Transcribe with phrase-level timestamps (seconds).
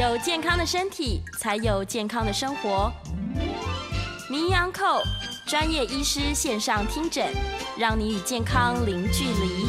[0.00, 2.90] 有健康的身体，才有健康的生活。
[4.30, 5.02] 名医昂寇
[5.46, 7.26] 专业医师线上听诊，
[7.76, 9.66] 让你与健康零距离。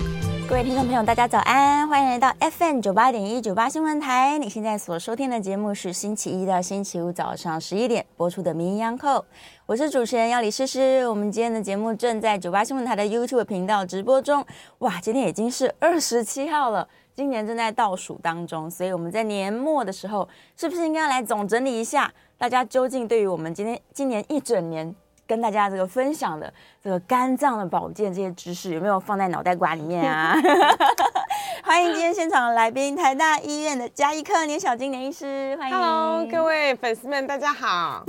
[0.48, 4.38] 各位听众朋友，大家早安，欢迎来到 FM 九八点一九八新闻台。
[4.38, 9.26] 你现在所收听的节目是星期一到星期五早上十一点播出的名医昂寇，
[9.66, 11.06] 我是主持人要李诗诗。
[11.10, 14.46] 我们今天的节目正在九八新闻台的 YouTube 频道直播中。
[14.80, 16.88] 哇，今天已经是二十七号了。
[17.14, 24.96] 今年正在倒数当中，所以我们在年末的时候，是不是应该要来总整理一下，大家究竟对于我们今天今年一整年
[25.28, 26.52] 跟大家这个分享的
[26.82, 30.36] 这个肝脏的保健这些知识，有没有放在脑袋瓜里面啊？
[31.64, 35.78] 欢迎今天现场的来宾，台大医院的加医科年小金年医师，欢迎。
[35.78, 38.04] Hello，各位粉丝们，大家好。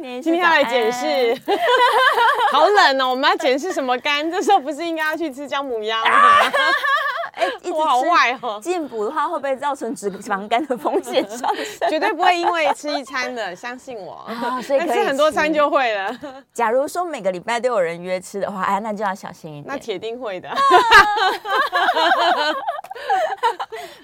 [0.00, 1.34] 年医师今天要来检视，
[2.52, 4.30] 好冷哦，我们要检视什么肝？
[4.30, 6.10] 这时候不是应该要去吃姜母鸭吗？
[7.34, 8.60] 哎， 一直吃好坏哦。
[8.62, 11.88] 进补的话，会不会造成脂肪肝的风险上升？
[11.90, 14.14] 绝对不会，因为吃一餐的，相信我。
[14.26, 16.16] 啊，所以可以吃很多餐就会了。
[16.52, 19.64] 假如说每个礼拜都有人约吃的话，哎，那就要小心一点。
[19.66, 20.50] 那铁定会的。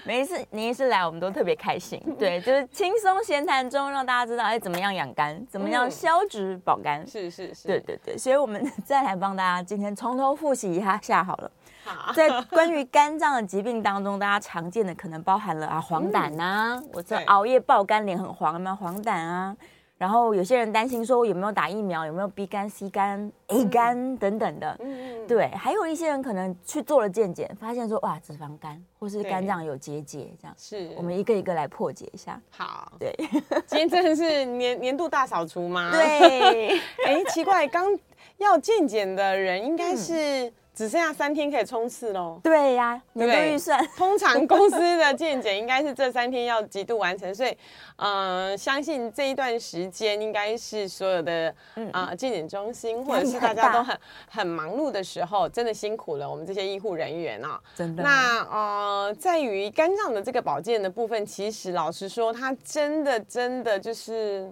[0.03, 2.01] 每一次你一次来，我们都特别开心。
[2.19, 7.05] 对，就是轻松闲谈中，让大家知道哎，怎么样养肝，怎么样消脂保肝。
[7.07, 7.67] 是是是。
[7.67, 11.51] 对对对，所以我们再来帮大家今天从头复习一下下好了。
[11.83, 19.55] 好在关于肝脏的疾病当中，大家常见的可能包含了啊黄疸啊，嗯、我这熬夜爆肝脸很黄，有没有黄疸啊？
[19.99, 24.75] 然后有些人担心说有没有打疫苗，有没有 B 肝、C 肝、A 肝等等的。
[24.79, 32.41] 嗯、对，还有一些人可能去做了健检，发现说哇脂肪肝或是肝脏有结节，这样是我们一个一个来破解一下。
[32.49, 33.15] 好，对，
[33.67, 35.91] 今天真的是年 年度大扫除吗？
[35.91, 37.85] 对， 哎，奇怪，刚
[38.39, 40.53] 要健检的人应该是、嗯。
[40.81, 42.39] 只剩下三天可以冲刺喽。
[42.43, 43.79] 对呀、啊，年度预算。
[43.95, 47.55] 通常公司的健检应该是这三天要极度完成，所以，
[47.97, 51.53] 呃，相信这一段时间应该是所有的
[51.91, 53.95] 啊、呃、健检中心或者是大家都很
[54.27, 57.61] 很忙碌的时候，真的辛苦了我们这些医护人员啊。
[57.75, 58.01] 真的。
[58.01, 64.51] 那呃，在于肝脏的这个保健的部分，其实老实说，它真的真的就是，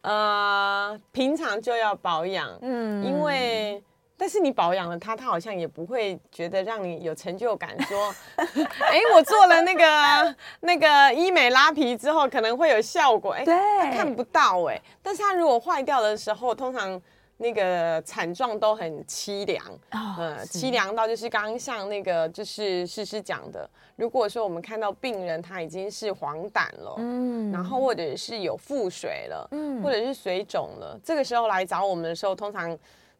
[0.00, 3.80] 呃，平常就要保养，嗯，因为。
[4.18, 8.14] 但是你保养了它，它好像也不会觉得让你有成就感，说，
[8.80, 14.80] 哎，我做了那个那个医美拉皮之后可能会有效果，哎，对，它看不到哎。
[15.02, 17.00] 但是它如果坏掉的时候，通常
[17.36, 19.62] 那个惨状都很凄凉，
[19.92, 32.74] 哦、呃，凄凉到就是刚刚像那个就是诗诗讲的，如果说我们看到病人他已经是黄疸了，嗯，然后或者是有腹水了，嗯，或者是水肿了，这个时候来找我们的时候，通常。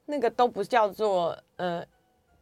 [0.07, 1.85] 那个都不叫做呃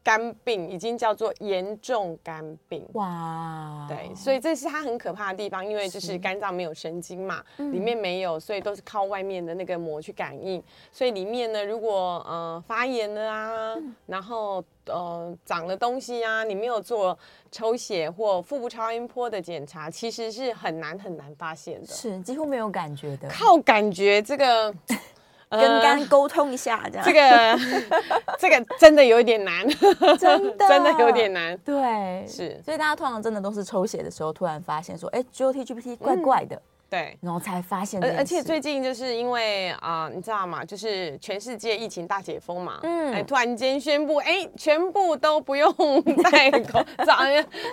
[0.03, 2.87] 肝病，已经叫做严重肝病。
[2.93, 10.63] 哇，对，所以这是它很可怕的地方，因为就是肝脏没有神经嘛，里面没有，所以都是靠外面的那个膜去感应。
[10.93, 13.75] 所以里面呢，如果呃发炎了啊，
[14.05, 17.19] 然后呃长了东西啊，你没有做
[17.51, 24.75] 抽血或腹部超音波的检查，其实是很难很难发现的，是几乎没有感觉的，靠感觉这个。
[25.50, 29.66] 跟肝沟通一下，这样、呃、这个 这个真的有点难，
[30.19, 31.56] 真的真的有点难。
[31.59, 38.03] 对，是，所以大家通常真的都是抽血的时候，突然发现说，哎，GOT、GPT 怪怪的，嗯、对，然后才发现。
[38.03, 40.65] 而而且最近就是因为啊、呃，你知道吗？
[40.65, 45.72] 就是全世界疫情大解封嘛，嗯，哎，突然间宣布，哎，全部都不用
[46.32, 47.19] 戴口罩，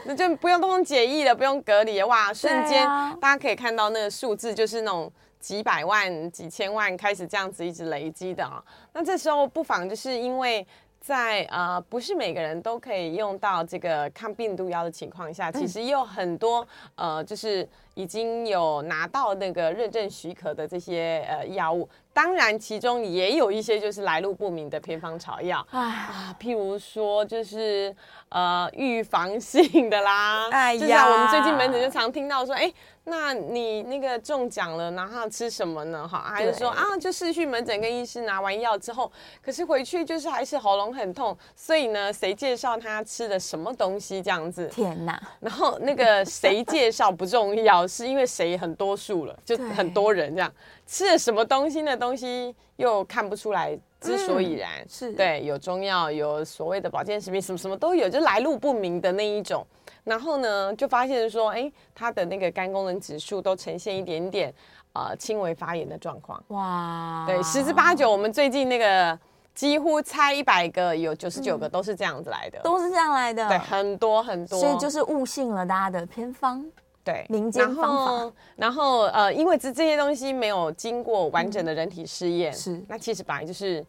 [0.05, 5.11] 那就不用都用检疫了，不用隔离了，哇，瞬间、啊、大家可以看到那个数字，就是那种。
[5.41, 8.63] 几百万、几千万开始这样子一直累积的啊，
[8.93, 10.65] 那这时候不妨就是因为
[10.99, 16.65] 在呃不是每个人都可以用到这个抗病毒药的情况下，其实也有很多
[16.95, 27.93] 呃就是已经有拿到那个认证许可的这些呃药物，当然其中也有一些就是来路不明的偏方草药啊，譬如说就是
[28.29, 30.75] 呃预防性的啦，哎。
[30.75, 32.71] 呀，就像我们最近门诊就常听到说，哎。
[33.03, 36.07] 那你那个中奖了，然后吃什么呢？
[36.07, 39.11] 哈，还是说啊，就是去门诊跟医师拿完药之后，
[39.43, 44.67] 可是回去就是还是喉咙很痛，所以呢，谁介绍他吃的什么东西这样子？
[44.67, 45.19] 天哪！
[45.39, 50.53] 然后那个谁介绍不重要，是因为谁很多数了，就很多人这样
[50.85, 59.65] 吃了什么东西，的东西又看不出来之所以然，嗯、是对，有中药，有所谓的保健食品，什么什么都有，就来路不明的那一种。
[60.03, 64.53] 然后呢，就发现说，哎，他的那个肝功能指数都呈现一点点
[64.93, 66.43] 呃轻微发炎的状况。
[66.47, 69.17] 哇，对，十之八九，我们最近那个
[69.53, 76.65] 几乎猜一百个有九十九个都是这样子来的，都是这样来的，对，很多很多，所以就是误信了大家的偏方。
[77.03, 78.35] 对，民间方法。
[78.55, 83.83] 然后呃，因为这这些东西没有经过完整的人体试验，是、嗯、那其实本来就是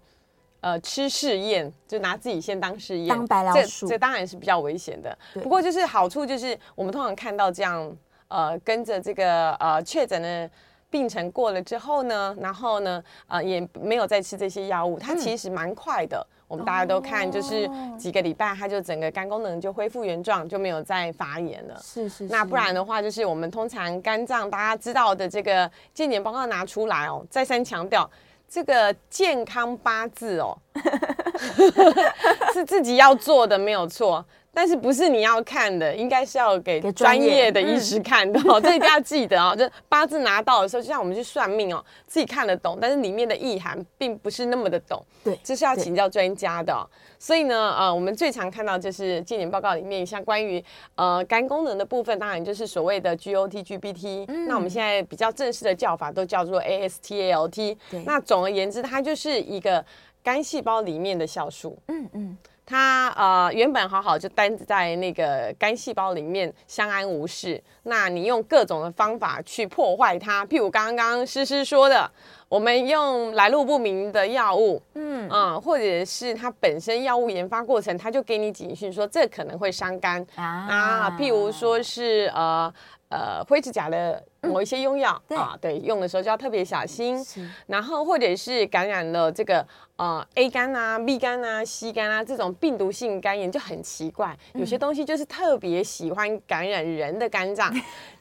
[0.63, 5.15] 呃吃试验，就拿自己先当试验，当白老鼠，这这当然是比较危险的。
[5.35, 7.95] 不过就是好处就是我们通常看到这样
[8.29, 10.51] 呃跟着这个呃确诊的。
[10.93, 16.19] 病程过了之后呢，然后呢，呃，也没有再吃这些药物，它其实蛮快的。
[16.19, 17.67] 嗯、我们大家都看，就是
[17.97, 21.81] 几个礼拜，它就整个肝功能就恢复原状，就没有再发炎了。
[21.83, 22.29] 是是，是。
[22.31, 28.11] 那不然的话，就是我们通常肝脏大家知道的这个健检报告拿出来哦，再三强调
[28.55, 30.55] 这个健康八字哦，
[32.53, 34.23] 是自己要做的，没有错。
[34.55, 39.57] 但是不是你要看的，应该是要给专业的医师看的哦，这一定要记得哦。
[39.57, 45.03] 就八字拿到的时候，就像我们去算命哦，自己看得懂，但是里面的意涵并不是那么的懂。
[45.25, 46.85] 对，这是要请教专家的哦。
[47.19, 50.63] 所以呢，呃，我们最常看到就是健检报告里面，像关于
[50.97, 54.27] 呃肝功能的部分，当然就是所谓的 GOT、GBT。
[54.29, 54.47] 嗯。
[54.47, 57.77] 那我们现在比较正式的叫法都叫做 AST/ALT。
[57.91, 58.03] 对。
[58.05, 59.83] 那总而言之，它就是一个
[60.23, 61.79] 肝细胞里面的酵素。
[61.89, 62.37] 嗯嗯。
[62.73, 72.11] 它呃原本好好就待在那个肝细胞里面相安无事，那你用各种的方法去破坏它，譬如刚刚诗诗说的，
[72.49, 82.73] 我们用来路不明的药物，嗯啊、或者是它本身药物研发过程，它就给你警讯说这可能会伤肝，啊，譬如说是呃。
[83.15, 87.25] 呃，灰指甲的某一些用药、嗯、啊，对，用的时候就要特别小心。
[87.67, 89.67] 然后或者是感染了这个
[89.97, 97.73] 呃 A 肝啊、B 肝啊、C 肝啊这种病毒性肝炎就很奇怪，嗯、有些东西就是特别喜欢感染人的肝脏，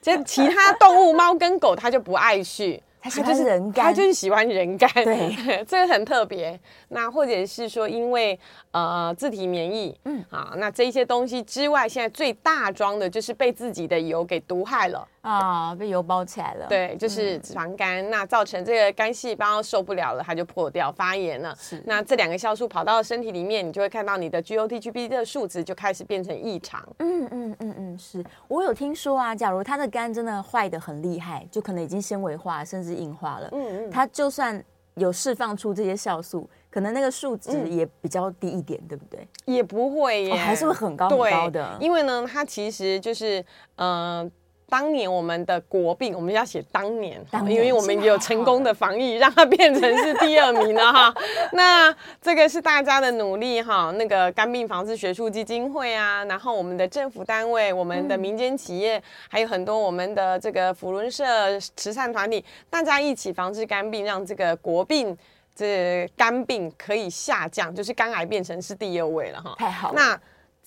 [0.01, 2.81] 这、嗯、其他动物猫跟狗它就不爱去。
[3.03, 6.59] 他就是人肝，他就是喜欢人肝，对， 这个很特别。
[6.89, 8.39] 那或者是说，因为
[8.69, 15.07] 呃自体免疫，嗯啊，那这些东西之外，现在最大宗的就是被自己的油给毒害了。
[15.21, 16.65] 啊，被油包起来了。
[16.67, 21.55] 对，就是脂肪肝，嗯、那造成这个肝细胞受不了了，它就破掉发炎了。
[21.59, 26.83] 是，那这两个酵素跑到身体里面，你就会看到你的 GOT、GPT 的数值就开始变成异常。
[26.99, 33.47] 嗯嗯嗯嗯，是我有听说啊，假如他的肝真的坏得很厉害，就可能已经纤维化，甚至硬化了。
[33.51, 34.63] 嗯嗯，他就算
[34.95, 39.27] 有释放出这些酵素，可能那个数值也比较低一点，嗯、对不对？
[39.45, 41.77] 也不会耶，哦、还是会很高很高的。
[41.79, 43.39] 因为呢，它其实就是
[43.75, 44.23] 嗯。
[44.23, 44.31] 呃
[44.71, 51.13] 当年我们的国病，我们要写当年，当年因为我们有成功的防疫，让它变成是第二名了哈。
[51.51, 53.91] 那这个是大家的努力哈。
[53.97, 65.17] 那个肝病防治学术基金会啊，然后我们的政府单位、我们的民间企业，嗯、还有很多我们的这个福伦社、慈善团体，大家一起防治肝病，让这个国病
[65.53, 69.53] 这肝病可以下降，就是肝癌变成是第二位了哈。
[69.57, 69.95] 太好了。
[69.97, 70.21] 那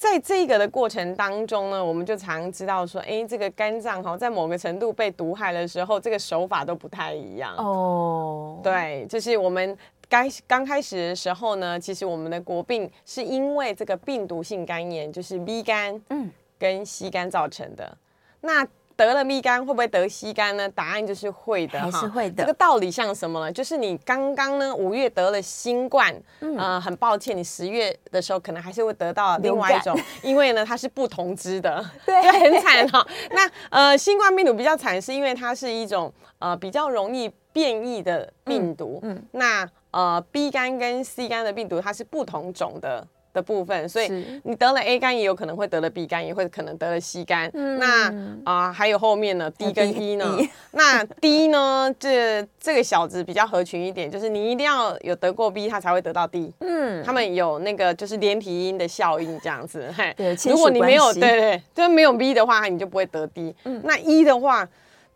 [0.05, 8.61] 在这个的过程当中呢，我们就常知道说，哎，这个肝脏哈，在某个程度被毒害的时候，这个手法都不太一样哦。
[8.63, 9.75] 对，就是我们
[10.07, 17.97] 刚刚开始的时候呢，其实我们的国病是因为这个病毒性肝炎，就是 B 肝，嗯，跟 C 肝造成的。
[18.43, 18.63] 那
[18.97, 20.69] 得了 B 肝会不会得 C 肝呢？
[20.69, 22.43] 答案就是会的，还是会的。
[22.43, 23.53] 这个道理像什么呢？
[23.53, 33.07] 就是你刚刚呢五月得了新冠，嗯、呃，很抱歉，你十月的时候可能还是会得到另外一种， 因为呢它是不同支的， 对， 就很惨哈、哦。
[33.31, 43.07] 那呃新冠病毒比较惨，是因为它是一种呃比较容易变异的病毒，嗯，嗯那呃 B 肝跟 C 肝的病毒它是不同种的。
[43.35, 44.11] 的部分，所以
[44.45, 47.51] 你得了 A 肝，也有可能会得了 B 肝，也会可能得了 C 肝。
[47.53, 48.09] 嗯、那
[48.45, 50.39] 啊、呃，还有后面呢，D 跟 E 呢
[50.71, 51.95] 那 D 呢？
[51.99, 56.55] 这这个小子比较合群一点，就是你一定要有得过 B，他才会得到 D。
[56.61, 59.93] 嗯，他们有那个就是连体音的效应这样子。
[59.95, 63.55] 嘿，对，如果你没有对对，就是没有 B 的话，你就不会得 D。
[63.65, 64.67] 嗯，那 E 的话，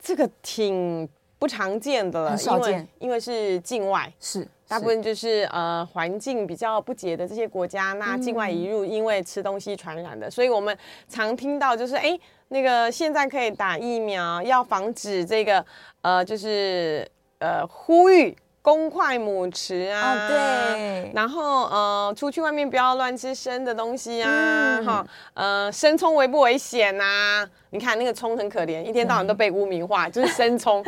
[0.03, 1.09] 这个挺
[1.39, 4.47] 不常见的了，因为因为是境外是。
[4.69, 10.77] 大部分就是呃环境比较不洁的这些国家，那境外移入因为吃东西传染的，嗯、所以我们
[11.09, 12.17] 常听到就是哎
[12.49, 15.65] 那个现在可以打疫苗，要防止这个
[16.03, 18.37] 呃就是呃呼吁。
[18.69, 27.49] 公筷母匙啊，哦、对，然后呃，出去外面不要乱吃生的东西啊，哈、嗯，呃，生葱危不危险呐、啊？
[27.71, 30.85] 你看那个葱很可怜，一天到晚都被污名化， 就是生葱。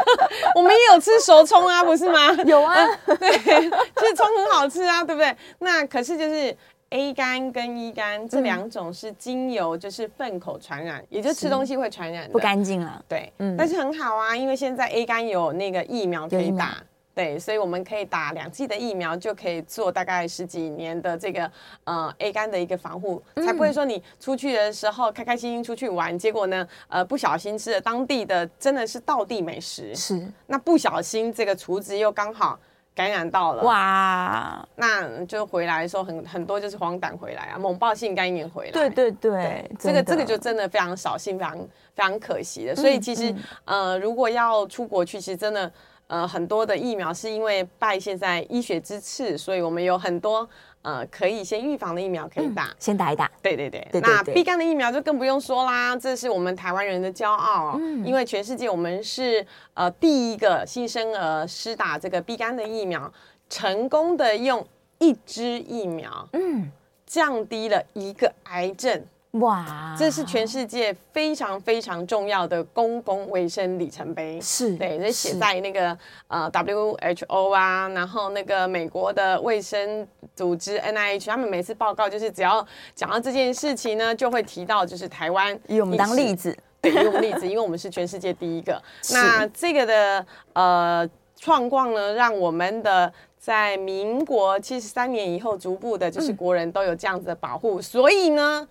[0.56, 2.32] 我们也有吃熟葱啊，不是吗？
[2.46, 5.36] 有啊，呃、对，其实葱很好吃啊，对不对？
[5.58, 6.56] 那可是就是
[6.88, 13.04] A 肝跟 E 肝这两种是精油就是粪口传染，嗯、也就吃东西会传染的，不干净了。
[13.06, 16.78] 对，嗯，但是很好啊，因为现在 A 肝有那个疫苗可以打。
[17.18, 21.50] 对，所以我们可以打两剂的疫苗，就可以做大概十几年的这个
[21.82, 32.56] 呃 A 肝的一个防护，嗯、才不会说你出去的时候开开心心出去玩，结果呢呃不小心吃了当地的真的是道地美食，是那不小心这个厨子又刚好。
[32.94, 38.72] 感染到了哇，那就回来的时候很很多就是黄疸回来啊，猛爆性肝炎回来。
[38.72, 41.56] 对对对，对这个这个就真的非常扫兴，非常
[41.94, 42.74] 非常可惜的。
[42.74, 43.30] 所以其实、
[43.66, 45.72] 嗯、呃，如果要出国去，其实真的
[46.08, 50.48] 呃很多的疫苗是因为拜现在医学之赐，所以我们有很多。
[50.82, 53.30] 呃，可以先预防的疫苗可以打，嗯、先打一打。
[53.42, 63.12] 对对对，对对对，那 B 肝的疫苗就更不用说啦，这是我们台湾人的骄傲，嗯、因为全世界我们是呃第一个新生儿施打这个 B 肝的疫苗，
[63.50, 64.66] 成功的用
[64.98, 66.70] 一支疫苗，嗯，
[67.04, 69.04] 降低了一个癌症。
[69.32, 74.40] 哇，这是全世界非常非常重要的公共卫生里程碑。
[74.40, 75.96] 是对，这写在那个
[76.28, 88.82] 呃 WHO 啊，然后那个美国的卫生组织 NIH，他们每次报告就是只要讲到这件事情呢，就会提到就是台湾以我们当例子，对，以我们例子， 因为我们是全世界第一个。
[89.12, 98.66] 那这个的呃状况呢，让我们的在民国七十三年以后，逐步的就是国人都有这样子的保护，嗯、所以呢。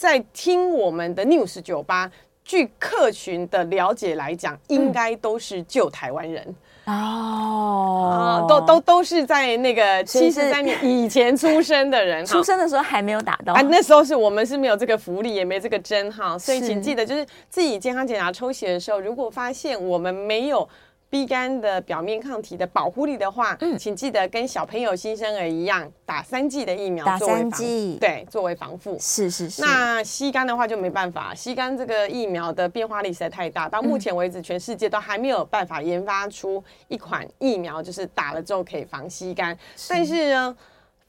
[0.00, 2.10] 在听我们的 News 酒吧，
[2.42, 6.54] 据客群的了解来讲，应该都是旧台湾人。
[6.86, 13.52] 哦，都都都是在那个七十三年以前出生的人，出生的时候还没有打到。
[13.52, 20.66] 啊，那时候是我们是没有这个福利，也没这个针哈，所以请记得，就是自己健康检查抽血的时候，如果发现我们没有。
[21.10, 28.96] B 肝的表面抗体的保护力的话，嗯，请记得跟小朋友新生儿一样打三剂的疫苗，打三剂，对，作为防护。
[29.00, 29.60] 是是是。
[29.60, 39.58] 那 C 肝的话就没办法，C 肝这个疫苗的变化力实在太大，到目前为止全世界都还没有办法研发出一款疫苗，就是打了之后可以防 C 肝。
[39.88, 40.56] 但是呢。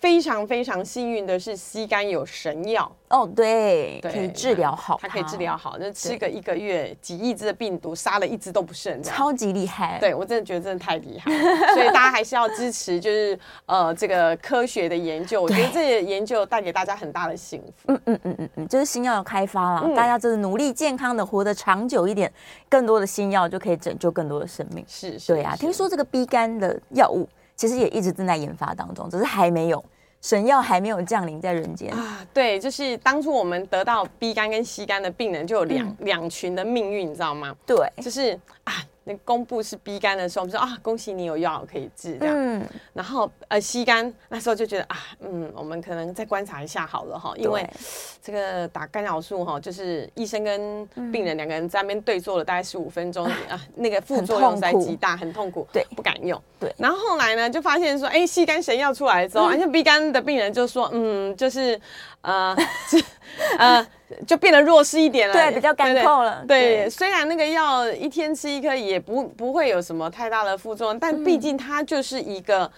[0.01, 9.99] 非常非常幸运的是，C 肝有神药哦，对，对，可以治疗好它，它可以治疗好，那吃个一个月，几亿只的病毒杀了一只都不剩，超级厉害。
[9.99, 11.31] 对，我真的觉得真的太厉害，
[11.75, 17.93] 所以大家还是要支持，就是呃这个科学的研究，我觉得这些研究带给大家很大的幸福。
[17.93, 22.33] 嗯嗯嗯嗯嗯，就是新药的开发了，嗯、大家就是努力健康的活得长久一点，
[22.67, 24.83] 更多的新药就可以拯救更多的生命。
[24.87, 27.29] 是，是，对啊，听说这个 B 肝的药物。
[27.61, 29.85] 其实也一直正在研发当中，只是还没有
[30.19, 32.25] 神药还没有降临在人间啊。
[32.33, 37.55] 对，就是当初我们得到 B 肝跟 C 肝的病人，就有两两、嗯、群的命运，你知道吗？
[37.67, 38.73] 对，就是啊。
[39.03, 42.35] 那公布是 B 肝的时候，我们说啊，恭喜你有药可以治这样。
[42.37, 42.67] 嗯。
[42.93, 47.67] 然后呃，C 肝那时候就觉得啊，嗯，我们可能再观察一下好了哈，因为
[48.21, 56.39] 这个打干扰素哈，就是医生跟病人两个人在那边对坐了大概十五分钟啊，那个副作用在极大，很痛苦，对，不敢用。
[56.59, 56.71] 对。
[56.77, 61.79] 然后后来呢，就发现说，哎，C 肝神药出来之后，而且 B 肝的病人就说，嗯，就是
[62.21, 62.55] 呃，
[63.57, 63.85] 呃。
[64.27, 66.43] 就变得弱势一点了，对，比较干透了。
[66.45, 72.69] 对，虽然那个药一天吃一颗也不不会有什么太大的副作用，但毕竟它就是一个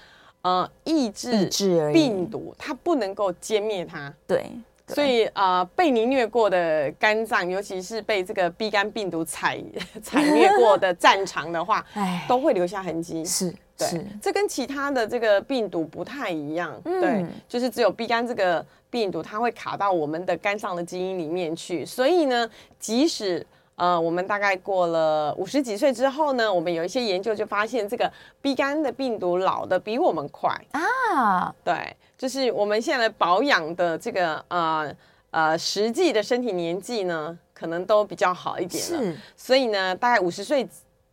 [0.43, 1.49] 呃抑制
[1.91, 4.13] 病毒，它不能够歼灭它。
[4.27, 4.45] 对，
[4.89, 9.59] 所以呃被你虐过的肝脏，尤其是被这个 B 肝病毒踩
[10.03, 13.25] 踩虐过的战场的话， 哎，都会留下痕迹。
[13.25, 13.51] 是。
[13.75, 22.47] 对，是这跟其他的这个病毒不太一样，嗯、对，就是只有 B 肝这个病毒，它会卡到我们的肝脏的基因里面去，所以呢，
[22.77, 23.43] 即使
[23.75, 34.95] 呃我们大概过了五十几岁之后呢，我们有一些研究就发现，这个 B 肝的病毒老得比我们快啊，对，就是我们现在保养的这个呃
[35.31, 40.69] 呃实际的身体年纪呢，可能都比较好一点了，是，所以呢，大概五十岁。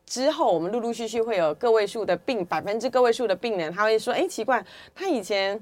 [0.07, 4.61] 之后，我们陆陆续续会有个位数的病，百分之个位数的病人，他会说：“哎，奇怪，
[4.93, 5.57] 他以前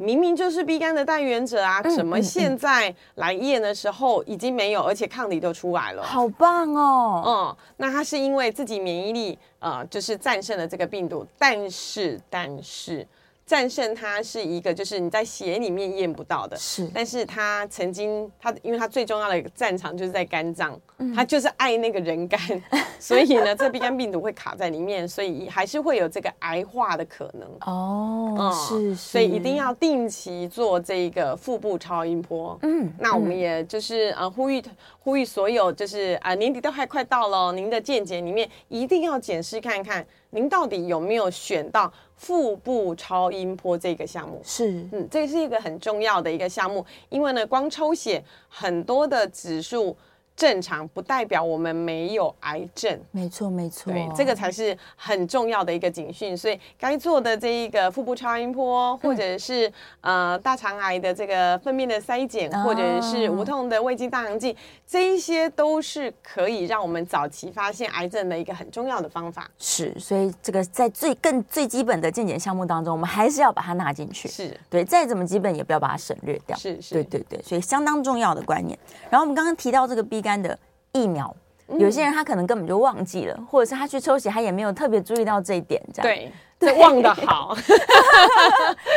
[0.00, 6.02] 明明就是 B 肝的代言者啊，怎么现在来验的时候已经没有，而且抗体都出来了？
[6.02, 7.22] 好棒哦！
[7.26, 13.06] 嗯，那他是因为自己免疫力呃，就是战胜了这个病毒，但是，但是。”
[13.50, 16.88] 战胜它是一个，就是你在血里面验不到的，是。
[16.94, 22.40] 但是它曾经，它因为它最重要的一个战场就是在肝脏，嗯、它就是爱那个人肝，
[23.00, 27.48] 所以呢，这 B 肝病毒会卡在里面，所以还是会有这个癌化的可能。
[27.66, 28.94] 哦，嗯、是，是。
[28.94, 32.56] 所以一定要定期做这个腹部超音波。
[32.62, 34.62] 嗯，那我们也就是呃呼吁
[35.00, 40.06] 呼吁所有，就是啊、呃、年底都还快到了，您的健检里面一定要检视看看。
[40.30, 44.40] 您到底有没有选到腹部超音波这个项目？
[44.44, 49.96] 是，嗯，这是一个很重要的一个项目，因为呢，光抽血很多的指数
[50.40, 52.98] 正常，不代表我们没有癌症。
[53.10, 56.34] 没错，没错，对，这个才是很重要的一个警讯。
[56.34, 59.68] 所以该做的这一个腹部超音波，或者是、
[60.00, 64.56] 嗯、呃大肠癌的这个粪便的筛检，或者是无痛的胃镜、大肠镜，
[64.86, 69.46] 这一些都是可以让我们早期发现癌症的一个很重要的方法。
[69.58, 74.26] 是，所以这个在最更最基本的健检项目当中，我们还是要把它纳进去。
[74.26, 76.56] 是对，再怎么基本也不要把它省略掉。
[76.56, 78.78] 是是，对对对，所以相当重要的观念。
[79.10, 80.58] 然后我们刚刚提到这个 B 肝的
[80.92, 81.34] 疫苗，
[81.68, 86.02] 嗯、有些人他可能根本就忘记了，或者是他去抽血，他也没有特别注意到这一点，这样。
[86.02, 87.56] 对，对，忘得好，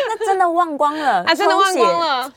[0.09, 2.33] 那真的忘光了， 啊，真的忘光了。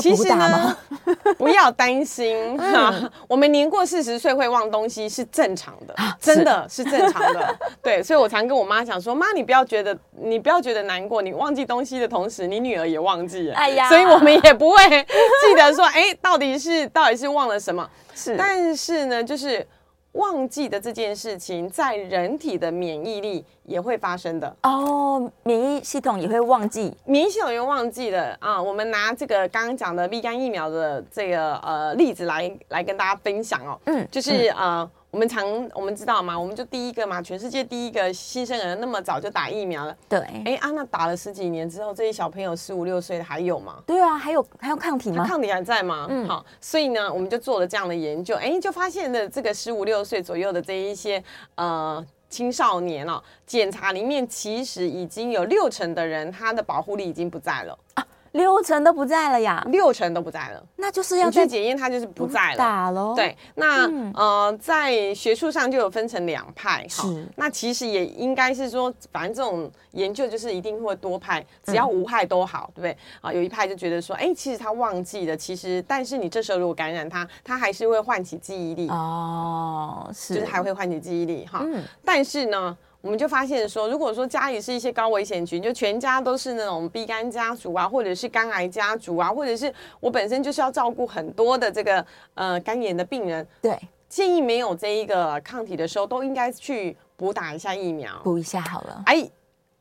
[0.00, 0.76] 其实呢，
[1.38, 2.58] 不要担心。
[2.58, 7.56] 哈、嗯，我们年过四十岁会忘东西是正常的，啊、真的，是正常的。
[7.82, 13.54] 对，所以我常跟我妈讲说，妈，你不要觉得，你不要觉得难过，你忘记东西的同时，你女儿也忘记了。
[13.54, 17.88] 哎呀，所以我们也不会记得说，哎，到底是到底是忘了什么？
[18.18, 19.66] 是，但是呢，就是。
[20.12, 28.60] 忘记的这件事情，在人体的免疫力也会发生的哦，免疫系统也会忘记，免疫系统也会忘记的啊。
[28.60, 34.90] 我们拿这个刚刚讲的乙肝疫苗的这个呃例子来来跟大家分享哦，嗯，就是、嗯、呃。
[35.10, 35.42] 我们常
[35.74, 39.96] 我们知道嘛，我们就第一个嘛，全世界第一个新生儿那么早就打疫苗了。
[40.06, 43.82] 对，哎啊，那打了十几年之后，这些小朋友十五六岁的还有吗？
[43.86, 45.26] 对啊，还有还有抗体吗？
[45.26, 46.06] 抗体还在吗？
[46.10, 51.22] 嗯，好，所以呢，我们就做了这样的研究，哎，就发现了这个十五六岁左右的这一些
[51.54, 58.06] 呃青少年哦，检查里面其实已经有六成的人他的保护力已经不在了啊。
[58.32, 62.56] 六成都不在了呀，六成都不在了，那就是要去检验，它就是不在了。
[62.58, 67.26] 打喽，对，那、嗯、呃，在学术上就有分成两派，是。
[67.36, 72.96] 那其实也应该是说，反正这种研究就是一定会多派，只要无害都好，嗯、对不对？
[73.20, 81.60] 啊，有一派就觉得说，哎，其实他忘记了，其实但是你这时候如果感染他，他还是会唤起记忆力哦，是，就是还会唤起记忆力哈。
[81.64, 82.76] 嗯，但是呢。
[83.00, 93.78] 我们就发现说，如果说家里是一些高危险群，就全家都是那种 B 肝家族啊，或者是肝癌家族啊，或者是我本身就是要照顾很多的这个呃肝炎的病人，对，
[94.08, 99.02] 建议没有这一个抗体的时候，都应该去补打一下疫苗，补一下好了。
[99.06, 99.30] 哎，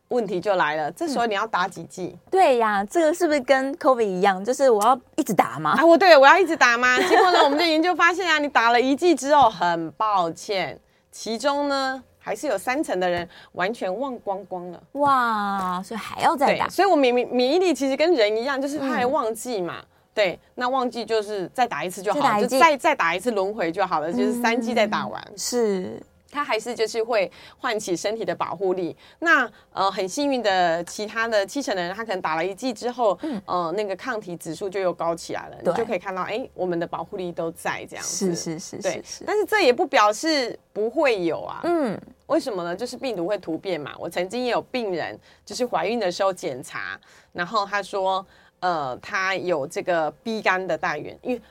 [0.10, 2.10] 问题就来了，这时候你要打几剂？
[2.13, 5.72] 嗯、对呀，这个是不是跟 COVID 一样，就是我要一直打吗？
[5.72, 6.96] 啊，我对我要一直打吗？
[7.10, 10.80] 结果呢，我们的研究发现啊，你打了一剂之后，很抱歉，
[11.12, 12.04] 其中呢。
[12.28, 16.68] 还是有三成的人完全忘光光了哇，所以还要再打。
[16.68, 19.88] 所以，我免免免疫力其实跟人一样，就是他还忘记嘛、嗯。
[20.13, 25.24] 对，那忘记就是再打一次就好了，就再再打一次轮回就好了，就是三剂再打完。
[25.30, 26.04] 嗯、是。
[26.30, 28.96] 它还是就是会唤起身体的保护力。
[29.20, 35.56] 那呃很幸运的，其他的七成的人，他可能打了一剂之后，嗯，呃那个抗体指数就又高起来了。
[35.62, 38.36] 你就可以看到，哎、欸，我们的保护力都在这样子。
[38.36, 39.02] 是是是，对。
[39.26, 41.62] 但是这也不表示不会有啊。
[41.63, 41.98] 嗯。
[42.28, 42.76] 为什么呢？
[42.76, 43.94] 就是病毒会突变嘛。
[43.98, 47.00] 我曾经也有病人，就是怀孕的时候检查，
[47.34, 48.26] 然后他说，
[48.60, 51.42] 呃，他有这个 B 肝的带源，因为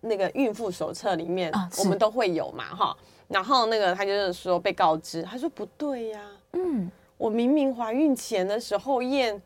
[0.00, 2.96] 那个孕妇手册里面我们都会有嘛，哈。
[3.26, 6.20] 然后那个他就是说被告知，他说不对呀，
[6.52, 9.40] 嗯，我明明怀孕前的时候验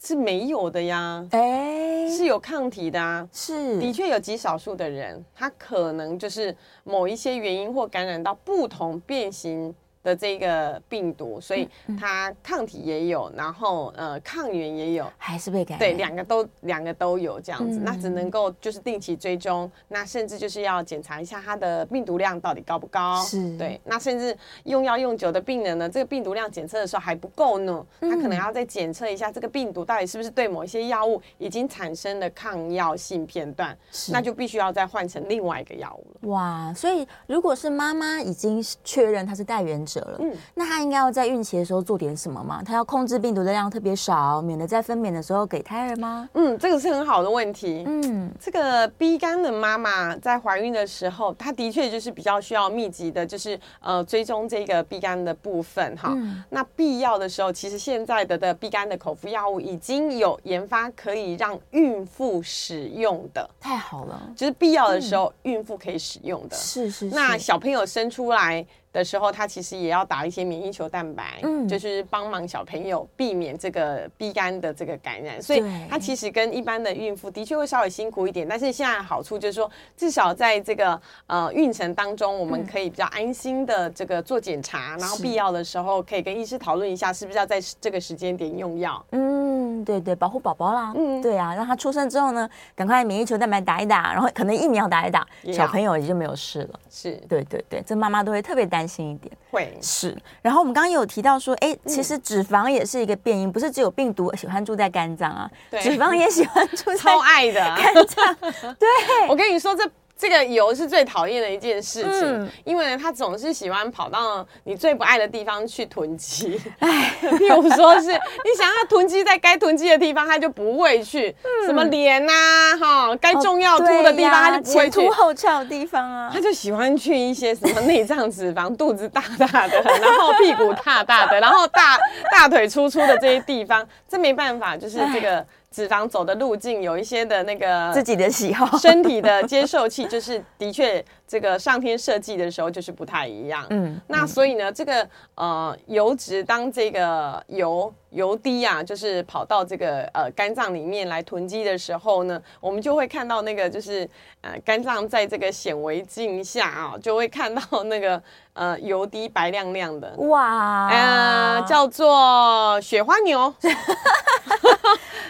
[0.00, 9.74] 是没有的呀，哎，是有抗体的啊，是，的确有极少数的人，他可能就是某一些原因或感染到不同变形。
[10.06, 15.78] 的这个病毒，所以它抗体也有，然后呃抗原也有，还是被感染。
[15.80, 23.20] 对，两个都两个都有这样子，嗯，那只能够就是定期追踪，那甚至就是要检查一下它的病毒量到底高不高。
[23.24, 33.76] 是，对，那甚至用药用久的病人呢，这个病毒量检测的时候还不够呢，他可能要再检测一下这个病毒到底是不是对某一些药物已经产生了抗药性片段，
[34.12, 36.30] 那就必须要再换成另外一个药物了。
[36.30, 39.95] 哇，所以如果是妈妈已经确认她是带原者。
[40.18, 42.62] 嗯，那他应该要在孕期的时候做点什么吗？
[42.64, 46.28] 他要控制病毒的量特别少，免得在分娩的时候给胎儿吗？
[46.34, 47.84] 嗯，这个是很好的问题。
[47.86, 56.42] 嗯，这个 B 肝的妈妈在怀孕的时候，她的确就是比较需要密集的，就是呃追踪这个 B 肝的部分哈、嗯。
[56.50, 66.56] 那必要的时候，其实现在的的 B 肝的口服药物已经有研发可以让孕妇使用的，太好了，就是必要的时候、嗯、孕妇可以使用的。
[66.56, 67.14] 是是是。
[67.14, 68.64] 那小朋友生出来
[68.96, 89.65] 的时候，他其实也要打一些免疫球蛋白，嗯，就是帮忙小朋友避免这个 B 肝的这个感染，所以他其实跟一般的孕妇的确会稍微辛苦一点，但是现在好处就是说，至少在这个呃孕程当中，我们可以比较安心的这个做检查，然后必要的时候可以跟医师讨论一下，是不是要在这个时间点用药，嗯。
[89.66, 90.92] 嗯，对对，保护宝宝啦。
[90.94, 96.80] 嗯，对啊，让他出生之后呢，赶快免疫球蛋白打一打，然后可能疫苗打一打，小朋友也就没有事了。
[96.90, 99.32] 是，对对对，这妈妈都会特别担心一点。
[99.50, 100.16] 会是。
[100.42, 105.50] 然后我们刚刚有提到说，哎，其实脂肪也是一个变因，不是只有病毒喜欢住在肝脏啊，
[105.80, 108.36] 脂肪也喜欢住 在超爱的肝脏。
[108.78, 108.88] 对，
[109.28, 109.90] 我跟你说这。
[110.18, 116.58] 这个油是最讨厌的一件事情，嗯、因为呢，他总是喜欢跑到你最不爱的地方去囤积。
[116.78, 121.28] 哎， 譬如说是你想要囤积在该囤积的地方，他就不会去。
[121.42, 124.90] 嗯、什么脸呐、啊，哈、哦，该重要凸的地方，它就不会去。
[124.90, 131.98] 前凸后翘的地方啊，他就喜欢去一些什么内脏脂肪、肚子大大的， 然后屁股大大的，然后大
[132.30, 135.44] 大腿粗粗的这些地方，这没办法，就是这个。
[135.76, 143.66] 脂肪走的路径有一些的那个自己的喜好， 身体的接受器就是的确这个上天设计的时候就是不太一样。
[143.70, 154.08] 嗯，那所以呢，这个呃油脂当这个油油滴啊，就是跑到这个呃肝脏里面来囤积的时候呢，我们就会看到那个就是
[154.42, 160.14] 呃肝脏在这个显微镜下啊，就会看到那个呃油滴白亮亮的。
[160.28, 163.52] 哇，呃叫做雪花牛。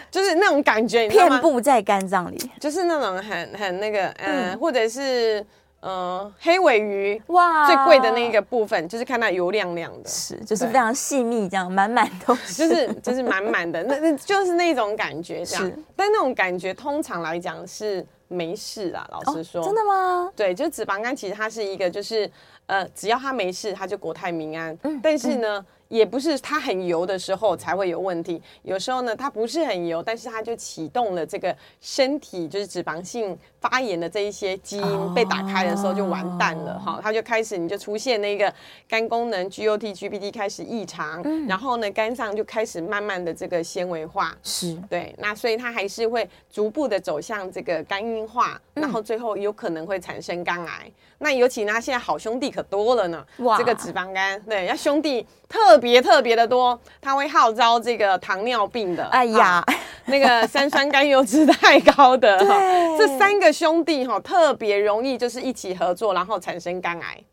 [0.09, 1.29] 就是那种感觉，你知道吗？
[1.37, 5.45] 遍布在肝脏里，就是那种很很那个，嗯，嗯或者是
[5.87, 15.65] 呃黑尾鱼哇，最贵的那个部分，就是看到油亮亮的，是，就是非常细密，这样满满都是，就是就是满满的， 那那就是那种感觉，这样。
[15.65, 20.31] 是但那种感觉通常来讲是没事啦，老实说，哦、真的吗？
[20.35, 22.29] 对，就脂肪肝其实它是一个，就是
[22.65, 24.77] 呃，只要它没事，它就国泰民安。
[24.83, 25.57] 嗯，但是呢。
[25.59, 38.53] 嗯也不是它很油的时候才会有问题，有时候呢，它不是很油，但是它就启动了这个身体就是脂肪性发炎的这一些基因被打开的时候就完蛋了哈，它就开始你就出现那个
[38.87, 44.77] 肝功能 GOT、GPT 开始异常，然后呢，肝脏就开始慢慢的这个纤维化，是。
[44.89, 50.91] 对，那所以它还是会逐步的走向这个肝硬化，然后最后有可能会产生肝癌。
[51.19, 55.67] 那尤其呢，现在好兄弟可多了呢，哇，这个脂肪肝，对，要兄弟特。
[55.67, 59.65] 特别特别的多，它会号召这个糖尿病的，哎呀，啊、
[60.05, 67.23] 那个三酸甘油脂太高的， 对这三个兄弟哈特别容易就是一起合作，然后产生肝癌。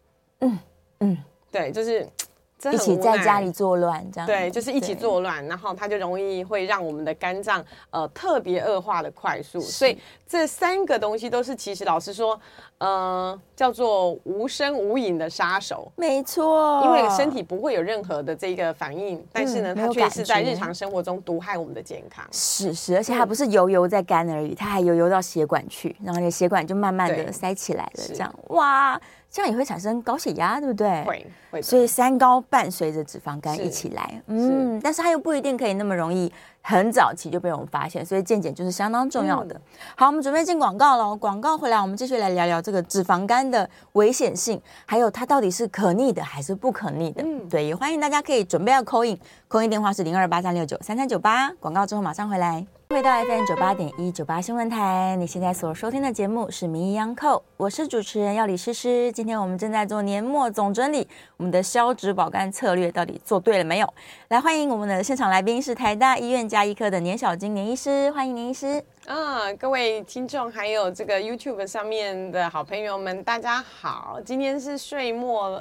[0.41, 0.59] 嗯
[0.99, 1.19] 嗯，
[1.53, 2.07] 对，就是。
[2.73, 12.41] 一起在家里作乱，这样对，就是一起作乱，然后它就容易会让我们的肝脏呃特别恶化的快速，所以这三个东西都是其实老实说，
[12.85, 22.23] 呃，叫做无声无影的杀手，没错，因为身体不会有任何的这个反应，嗯、但是呢，它却是在日常生活中毒害我们的健康。
[22.31, 29.01] 是是，而且它不是油油在肝而已，它还油油到血管去，然后那血管就慢慢的塞起来了，这样哇。
[29.31, 31.03] 这样也会产生高血压，对不对？
[31.03, 31.61] 会，会。
[31.61, 36.33] 所以三高伴随着脂肪肝一起来，嗯，是但是它又不一定可以那么容易
[36.67, 39.55] 很早期就被我们发现，所以健检就是相当重要的。
[39.55, 39.61] 嗯、
[39.97, 47.23] 好，我们准备进广告了，广告回来我们继续来聊聊这个脂肪肝的危险性，还有它到底是可逆的还是不可逆的。
[47.23, 52.67] 嗯，对，也欢迎大家可以准备要扣印，扣印电话是零二八三六九三三九八，广告之后马上回来。
[52.95, 59.11] 回到 FM 九八点一九八新闻台，你现在所收听的节目是《名医央叩》，我是主持人药理诗诗。
[59.11, 63.95] 今天我们正在做年末总整理，我们的消脂保肝策略到底做对了没有？
[64.29, 68.81] 来欢迎我们的现场来宾是台大医院家医科的年小金年医师，欢迎年医师。
[69.07, 75.61] 啊，各位听众还有这个 YouTube 上面的好朋友们，大家好，今天是岁末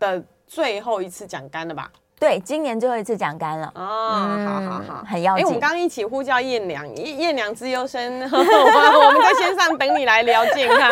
[0.00, 1.88] 的最后一次讲肝了吧？
[2.24, 5.44] 对，今年最后一次讲肝了哦，嗯、好好好，很要紧。
[5.44, 8.00] 哎，我们刚刚一起呼叫燕娘，燕良资优生，
[8.32, 10.90] 我们在线上等你来聊健康。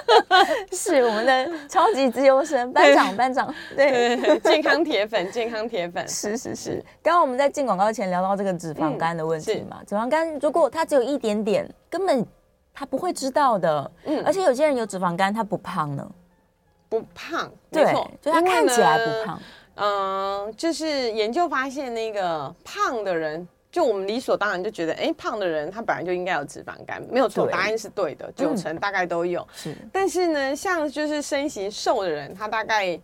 [0.72, 6.82] 是我们的超级资优生班长，班长，对，对，健康铁粉，健康铁粉，是是是。
[7.02, 12.26] 刚刚我们在进广告前聊到这个脂肪肝的问题嘛，嗯、脂肪肝如果它只有一点点，根本
[12.72, 13.90] 他不会知道的。
[14.06, 16.10] 嗯，而且有些人有脂肪肝，他不胖呢，
[16.88, 17.84] 不胖，对，
[18.22, 19.38] 就他看起来不胖。
[19.76, 29.40] 嗯，就是研究发现，那个胖的人，就我们理所当然就觉得，哎，胖的人他本来就应该有脂肪肝，没有错，答案是对的，九成大概都有。
[29.40, 32.98] 嗯、是，但是呢，像就是身形瘦的人，他大概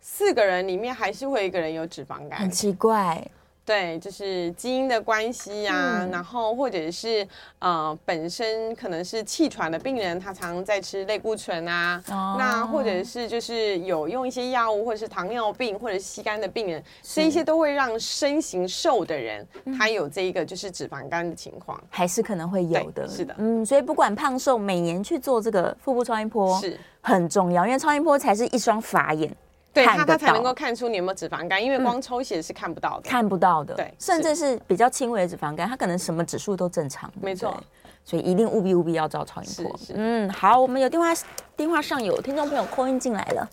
[0.00, 3.24] 四个人里面还是会一个人有脂肪肝，很奇怪。
[3.66, 7.26] 对，就是基因的关系啊，嗯、然后或者是
[7.58, 19.44] 呃本身可能是气喘的病人，他常常在吃类固醇啊，哦、那或者是就是有用一些药物，或者是糖尿病或者是吸肝的病人，这一些都会让身形瘦的人
[19.76, 23.08] 他有这一个就是脂肪肝的情况，还是可能会有的。
[23.08, 29.28] 是的，嗯，所以不管胖瘦，每年去做这个腹部超音波是很重要，因为超音波才是一双法眼。
[29.76, 33.74] 对它它才能够看出你有没有脂肪肝，因为光抽血是看不到的，看不到的。
[33.74, 37.12] 对，甚至是比较轻微的脂肪肝，他可能什么指数都正常。
[37.20, 37.62] 没错，
[38.04, 39.78] 所以一定务必务必要照超音波。
[39.94, 41.08] 嗯，好，我们有电话
[41.54, 43.48] 电话上有听众朋友 call in 进来了，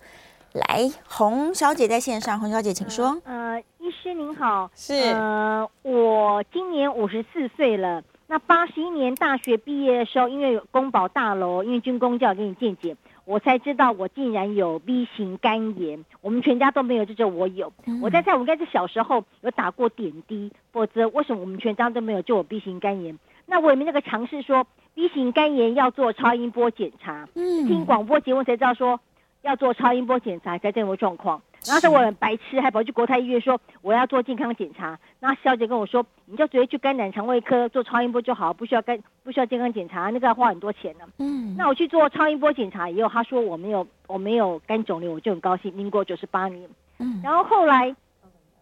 [0.53, 3.19] 来，洪小姐在线上，洪小姐请说。
[3.25, 8.01] 呃，医师您好，是呃，我今年五十四岁了。
[8.25, 16.03] 那八十一年大学毕业的时候，因为有公保大楼，因为军公教给你健检，我才知道我竟然有 B 型肝炎。
[16.21, 17.71] 我们全家都没有，就只有我有。
[17.85, 23.17] 嗯、我在猜，我应该是小时候有打过点滴，否则为什么我们全家都没有，就我 B 型肝炎？
[23.45, 27.27] 那我也没那个尝试说 B 型肝炎要做超音波检查。
[27.35, 28.99] 嗯，听广播节目才知道说
[29.41, 31.41] 要做超音波检查才这种状况。
[31.65, 34.99] 然后说我很白痴，还跑去国泰医院说我要做健康检查。
[35.19, 41.05] 那小姐跟我说，你就直接去肝胆肠胃科做超音波就好，不需要肝不需要健康检查，那个要花很多钱呢。
[41.19, 45.73] 嗯，那我去做超音波检查以后，他说我没有我没有肝肿瘤，我就很高兴。
[45.73, 47.87] 民国九十八年，嗯，然后后来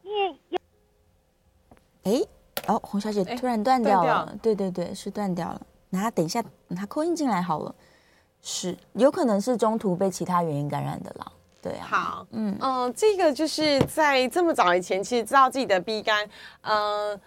[0.04, 0.36] 因为
[2.04, 2.12] 哎
[2.68, 5.62] 哦，洪小姐突然断掉了，掉对对对，是断掉了。
[5.90, 6.44] 那等一下，
[6.76, 7.74] 他扣音进来好了，
[8.42, 11.32] 是有可能是中途被其他原因感染的啦。
[11.62, 16.28] 对啊，好，嗯嗯、呃，这个就是在这么早以前，其实知道自己的 B 肝，
[16.62, 17.20] 呃，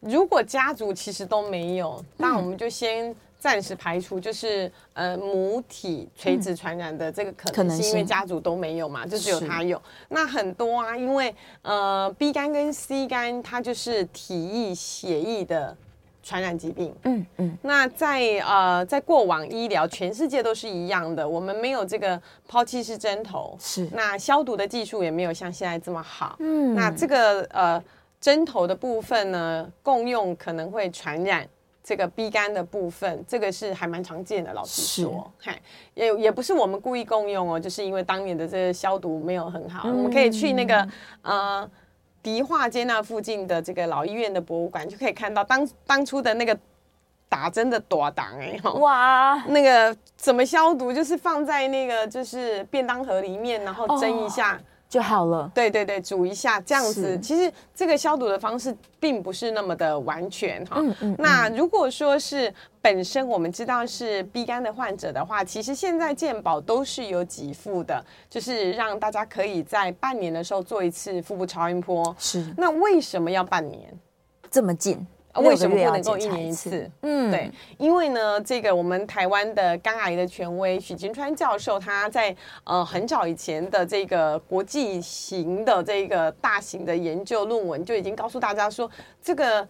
[0.00, 9.80] 如果家族其实都没有，那我们就先暂时排除，就是呃母体垂直传染的这个可能性，因为家族都没有嘛，就只有他有。
[10.08, 15.76] 那很多啊，因为呃 B 肝跟 C 肝，它就是体液血液的。
[16.30, 27.82] 传染疾病，嗯嗯，那在呃，在过往医疗，全世界都是一样的，我们没有这个抛弃式针头，是，那消毒的技术也没有像现在这么好，嗯，那这个呃
[28.20, 31.44] 针头的部分呢，共用可能会传染
[31.82, 35.60] 这个 B 肝的部分，这个是还蛮常见的，老实说，嗨，
[35.94, 40.88] 也也不是我们故意共用哦，就是因为当年的这个消毒没有很好，嗯、我们可以去那个
[41.22, 41.68] 呃。
[42.22, 46.56] 迪化街那附近的这个老医院的博物馆，就可以看到当当初的那个
[47.28, 50.92] 打针的大筒哎，哇，那个怎么消毒？
[50.92, 54.54] 就是放在那个就是便当盒里面，然后蒸一下。
[54.54, 55.50] 哦就好了。
[55.54, 57.16] 对对对，煮一下这样子。
[57.20, 60.78] 其实这个消毒的方式并不是那么的完全哈。
[60.80, 61.16] 嗯嗯。
[61.16, 72.14] 那如果说是本身我们知道是 B 肝的患者的话，其实现在健保都是有给付的，就是让大家可以在半年的时候做一次腹部超音波。
[72.18, 72.52] 是。
[72.56, 73.96] 那为什么要半年？
[74.50, 75.06] 这么近？
[75.36, 76.90] 为什么不能够一年一次？
[77.02, 88.90] 嗯，对，因为呢，这个我们台湾的肝癌的权威许金川教授，他在呃很早以前的这个国际型的这个大型的研究论文就已经告诉大家说，
[89.22, 89.66] 这个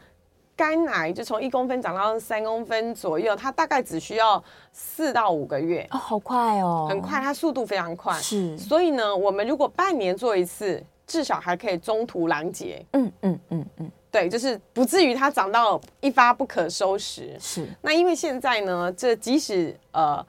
[0.56, 4.42] 肝癌就从一公分长到三公分左右，它大概只需要
[4.72, 8.14] 四到五个月哦，好快哦，很快，它速度非常快。
[8.14, 12.84] 是，所以呢，我们如果半年做一次，至少还可以中途拦截。
[12.92, 13.90] 嗯嗯嗯嗯。
[14.10, 17.36] 对，就是不至于它涨到一发不可收拾。
[17.38, 17.66] 是。
[17.80, 20.24] 那因为现在呢，这即使呃，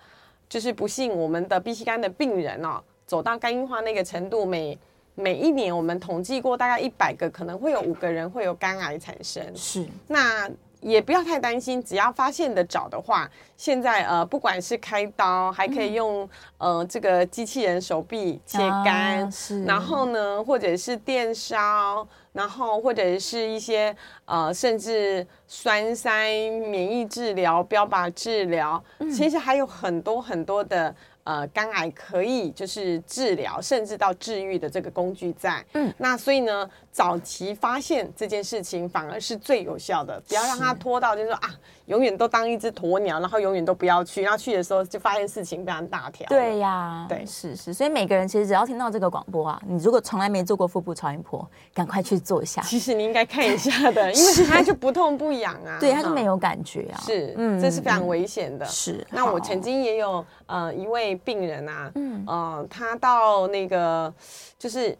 [0.48, 4.78] 就是不幸我们的 B 型肝的病人哦，走到肝硬化那个程度，每
[5.16, 9.44] 每一年我们统计过，大概一百个可能会有五个人会有肝癌产生。
[9.56, 9.88] 是。
[10.08, 10.50] 那
[10.82, 16.24] 也不要太担心，只要发现的早的话，现在呃，不管是开刀，还可以用、
[16.58, 19.64] 嗯、呃这个机器人手臂切肝，啊、是。
[19.64, 22.08] 然后呢，或者是电烧。
[22.34, 30.96] 然后或者是一些呃，甚至栓塞、免疫治疗、标靶治疗，嗯、其实还有很多很多的。
[31.24, 35.64] 呃，肝癌可以就是治疗，甚至到治愈的这个工具在。
[35.74, 41.50] 嗯，那所以呢，早期发现这件事情反而是最有效的，不要让它拖到就是说啊，
[41.86, 46.28] 永远都当一只鸵鸟，然后永远都不要去，然后去的时候就发现事情非常大条。
[46.28, 52.62] 对呀，对，是是，所以每个人其实只要听到这个广播啊，你如果从来没做过腹部超音波，赶快去做一下。
[52.64, 58.66] 其实你应该看一下的，因为它就不痛不痒啊， 对，它就没有感觉啊，是，嗯，这是非常危险的。
[58.66, 61.12] 是，那我曾经也有呃一位。
[61.24, 64.12] 病人啊，嗯，呃，他到那个
[64.58, 64.98] 就是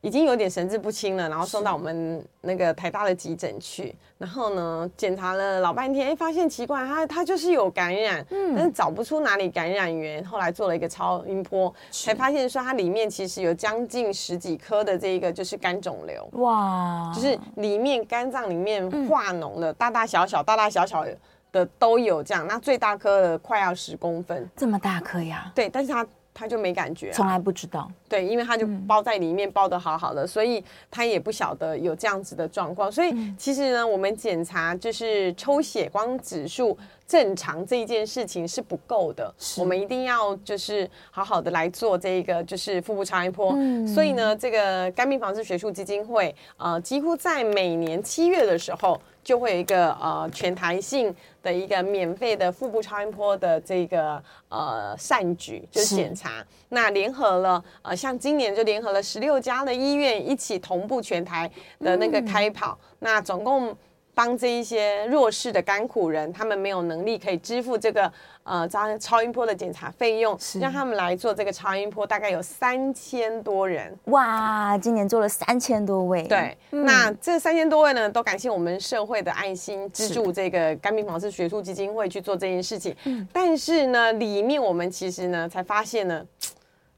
[0.00, 21.16] 已经有点神志不清了，然后送到我们那个台大的急诊去，然后呢，检查了老半天，哎，发现奇怪，他他就是有感染，嗯，但是找不出哪里感染源，后来做了一个超音波，才发现说它里面其实有将近十几颗的这个就是肝肿瘤，哇，就是里面肝脏里面化脓的，大大小小，大大小小的。
[21.50, 25.50] 的都有这样，那最大颗的快要十公分，这么大颗呀？
[25.54, 26.06] 对，但是它
[26.38, 27.90] 他就没感觉、啊，从来不知道。
[28.08, 32.90] 对，因为他就包在里面，包的好好的，嗯、所以他也不晓得有这样子的状况。
[32.90, 43.52] 所以其实呢，我们检查就是抽血光指数正常这一件事情是不够的，我们一定要就是好好的来做这个就是腹部超音波。
[43.56, 49.00] 嗯、所以呢，这个肝病防治学术基金会呃，几乎在每年七月的时候。
[49.28, 56.42] 就会有一个呃全台性的一个免费的腹部超音波的这个呃善举，就是检查。
[56.70, 63.76] 那联合了呃像今年就联合了十六家的医院一起同步全台的那个开跑，那总共。
[64.18, 73.96] 帮这一些弱势的甘苦人，他们没有能力可以支付这个呃超超音波的检查费用，让他们来做这个超音波，大概有三千多人。
[74.06, 76.24] 哇，今年做了三千多位。
[76.24, 82.96] 对，嗯、那这三千多位呢，都感谢我们社会的爱心资助这个肝病防治学术基金会去做这件事情。
[83.04, 86.26] 嗯但是呢，里面我们其实呢才发现呢，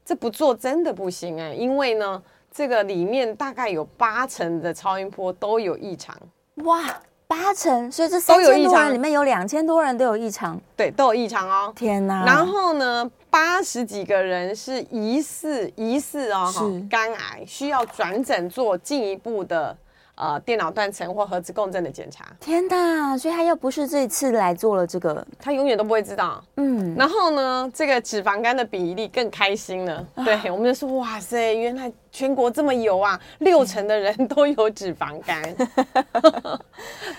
[0.03, 2.19] 这不做真的不行哎，因为呢，
[2.51, 6.17] 这个里面大概有八成的超音波都有异常。
[6.63, 6.83] 哇。
[7.31, 11.71] 八成，所以这三千多人里面有两千多人都有异常，对，都有异常哦。
[11.73, 12.25] 天哪！
[12.25, 19.73] 然后呢，八十几个人是疑似疑似哦，是肝癌，需要转诊做进一步的。
[20.15, 22.25] 呃，电脑断层或核磁共振的检查。
[22.39, 23.17] 天哪！
[23.17, 26.43] 所以他又不是这一次来做了这个，他永远都不会知道。
[26.57, 26.95] 嗯。
[26.95, 30.05] 然后呢，这个脂肪肝的比例更开心了。
[30.15, 35.55] 啊、对，我们就说，哇塞，原来全国这么油啊，六成的人都有脂肪肝。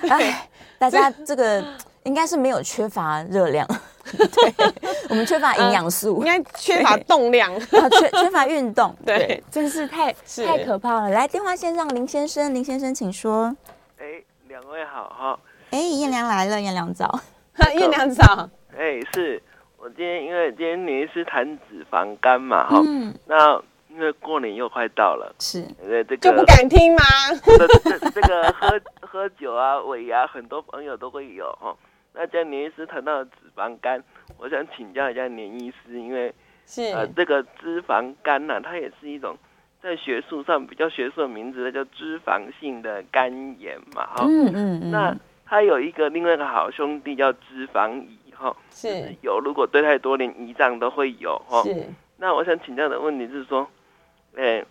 [0.09, 1.65] 哎， 大家这个
[2.05, 3.69] 应该是没有缺乏热量。
[4.13, 4.55] 对，
[5.09, 11.11] 我们缺乏营养素，应该缺乏动量， 缺缺乏运动， 对，真是太太可怕了。
[11.11, 13.55] 来，电话线上林先生，林先生请说。
[13.99, 15.39] 哎，两位好哈。
[15.71, 17.21] 哎，彦良来了，彦良早。
[17.75, 18.49] 彦良早。
[18.77, 19.41] 哎，是
[19.79, 22.83] 我今天因为今天你是谈脂肪肝嘛哈，
[23.27, 27.03] 那因为过年又快到了，是，对这个就不敢听吗？
[27.45, 31.75] 这这个喝喝酒啊，尾牙，很多朋友都会有哈。
[32.15, 34.03] 那像年医师谈到的脂肪肝，
[34.39, 36.33] 我想请教一下年医师，因为
[36.67, 39.37] 是呃这个脂肪肝呢、啊，它也是一种
[39.81, 44.47] 在学术上比较学术的名字，叫脂肪性的肝炎嘛，哈、嗯。
[44.55, 48.55] 嗯嗯那它有一个另外一个好兄弟叫脂肪胰，哈。
[48.71, 48.89] 是。
[48.89, 51.63] 是有，如果对太多，连胰脏都会有，哈。
[51.63, 51.87] 是。
[52.19, 53.67] 那我想请教的问题是说，
[54.37, 54.67] 哎、欸，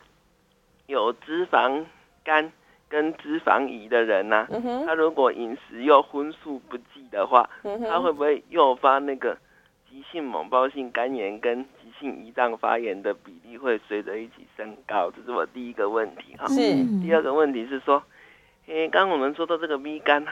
[0.85, 1.83] 有脂肪
[2.23, 2.51] 肝。
[2.91, 9.37] 跟脂肪移的人呢、啊，嗯、他如果饮食又荤素不忌的话，嗯、他会不会诱发那个
[9.89, 15.09] 急性猛暴性肝炎跟急性胰脏发炎的比例会随着一起升高？
[15.09, 16.45] 这是我第一个问题哈。
[16.49, 16.59] 是。
[17.01, 18.03] 第二个问题是说，
[18.67, 20.25] 诶，刚刚我们说到这个 V 肝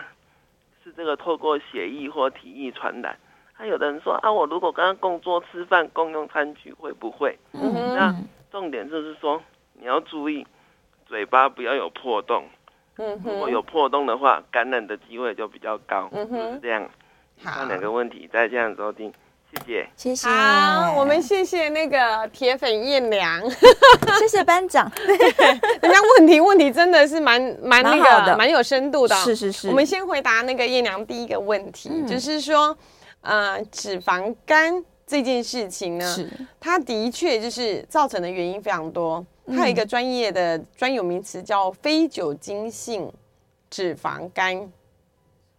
[0.84, 3.18] 是这个透过血液或体液传染。
[3.54, 7.40] 还有的人说啊，我如果跟他共桌吃饭、共用餐具会不会？
[7.54, 7.96] 嗯。
[7.96, 8.14] 那
[8.52, 9.42] 重点就是说，
[9.80, 10.46] 你要注意。
[11.10, 12.44] 嘴巴不要有破洞，
[12.98, 16.88] 嗯哼，如果有破洞的话，感染的机会就比较高，嗯哼，就是这样。
[17.44, 19.12] 好，两个问题再这样收听，
[19.52, 20.30] 谢谢，谢谢。
[20.30, 23.42] 好，我们谢谢那个铁粉燕良，
[24.20, 24.88] 谢谢班长。
[24.96, 25.18] 对，
[25.82, 29.68] 人家问题问题真的是蛮蛮那个蛮有深度的，是是是。
[29.68, 32.78] 我们先回答那个燕良第一个问题，就是说，
[33.22, 36.30] 呃，脂肪肝这件事情呢，是。
[36.60, 39.26] 它的确就是造成的原因非常多。
[39.50, 43.12] 它有一个专业的专有名词叫非酒精性
[43.70, 44.72] 脂肪肝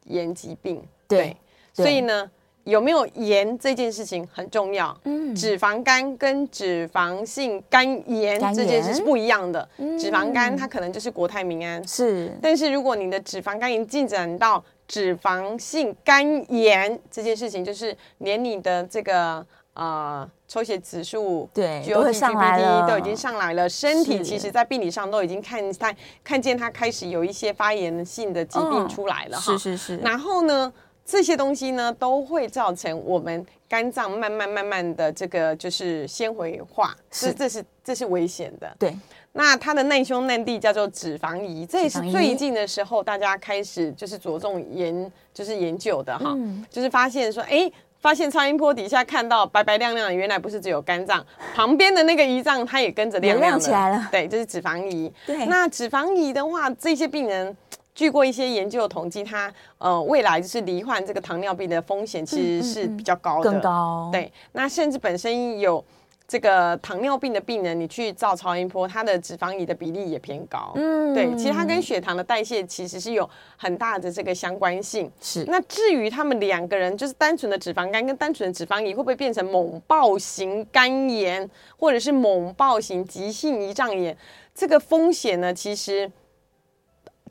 [0.05, 0.83] 炎疾病。
[1.07, 1.37] 对，
[1.75, 2.31] 对，所以呢，
[2.65, 4.97] 有没有炎这件事情很重要。
[5.05, 9.69] 嗯，脂肪肝跟脂肪性肝炎这件事是不一样的。
[9.79, 11.87] 嗯，脂肪肝它可能就是国泰民安。
[11.87, 16.25] 是，但是如果你的脂肪肝已经进展到脂肪性肝
[16.55, 19.47] 炎这件事情，就是连你的这个。
[19.81, 23.67] 啊、呃，抽血指数对都会上来了，都已经上来了。
[23.67, 29.39] 身体其实，在病理上都已经看看看见它开始有一些发炎性的疾病出来了。
[29.39, 29.97] 是是是。
[29.97, 30.71] 然后呢，
[31.03, 38.71] 这些东西呢，都会造成我们肝脏慢慢慢慢的这个就是纤维化，是这是这是危险的。
[38.79, 38.95] 对。
[39.33, 47.73] 那它的难兄难弟叫做脂肪移，这也是最近的时候大家开始就是着重研就是研究的哈，嗯、就是发现说，哎。
[48.01, 54.09] 发现超音波底下看到白白亮亮的，原来不是只有肝脏， 旁边的那个胰脏它也跟着亮亮的，亮起来了。
[54.11, 55.11] 对，这、就是脂肪胰。
[55.27, 57.55] 对，那脂肪胰的话，这些病人
[57.95, 64.09] 据过一些研究统计，它呃未来就是罹患这个糖尿病的风险其实是比较高的，嗯嗯嗯、更高。
[64.13, 65.85] 对，那甚至本身有
[66.31, 70.71] 这个糖尿病的病人，你去照超音波，他的脂肪乙的比例也偏高。
[70.77, 75.11] 嗯，对，其实它跟血糖的代谢其实是有很大的这个相关性。
[75.21, 75.45] 是。
[75.49, 84.17] 那至于他们两个人，就是单纯的脂肪肝跟单纯的脂肪胰，会不会变成猛暴型肝炎，或者是猛暴型急性胰脏炎？
[84.55, 86.09] 这个风险呢，其实。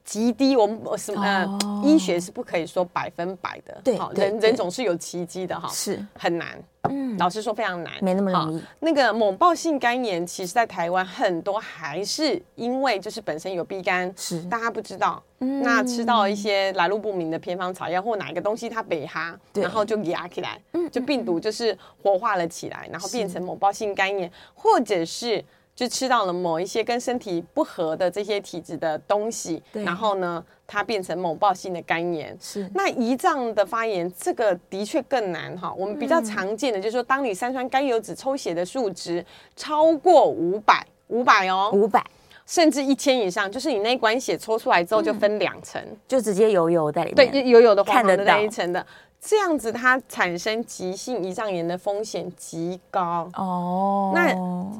[0.10, 1.84] 极低，我们什么、呃哦？
[1.86, 6.04] 医学是不可以说百分百的，对，好，人人总是有奇迹的哈，是。
[6.16, 8.64] 很难，嗯，老实说非常难，没那么容易。
[8.80, 14.42] 那个猛暴性肝炎，其实在台湾很多还是因为就是本身有 B 肝，是。
[14.46, 25.46] 大家不知道，嗯，那吃到一些来路不明的偏方草药或哪一个东西它北哈，然后就压起来，嗯，就病毒就是活化了起来，然后变成猛暴性肝炎，或者是。
[25.80, 32.38] 就吃到了某一些跟身体不合的这些体质的东西，然后呢，它变成某暴性的肝炎。
[32.38, 35.74] 是，那胰脏的发炎，这个的确更难哈。
[35.78, 39.26] 我们比较常见的就是说，当你三酸甘油酯抽血的数值
[39.56, 42.06] 超过五百，五百哦，五百，
[42.46, 48.86] 甚至一千以上，就是你那一管血抽出来之后就分两层，就直接油油在里面，对，油油的黄黄的那一层的。
[49.22, 54.14] 这样子，它产生急性胰脏炎的风险极高哦。
[54.16, 54.34] 那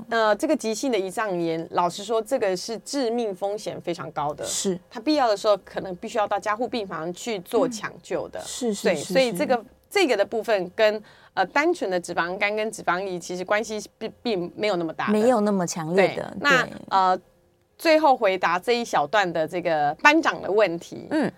[0.10, 4.46] 呃，这个急性的胰脏炎，老实说，这个是致命风险非常高的。
[4.46, 8.40] 是，它必要的时候可能必须要到加护病房去做抢救的。
[8.40, 16.38] 嗯、是是，对，所以这个这个的部分跟呃单纯的脂肪肝跟脂肪胰其实关系并并没有那么大，没有那么强烈的。
[16.40, 17.20] 那呃，
[17.78, 21.30] 最后回答这一小段的这个班长的问题，嗯。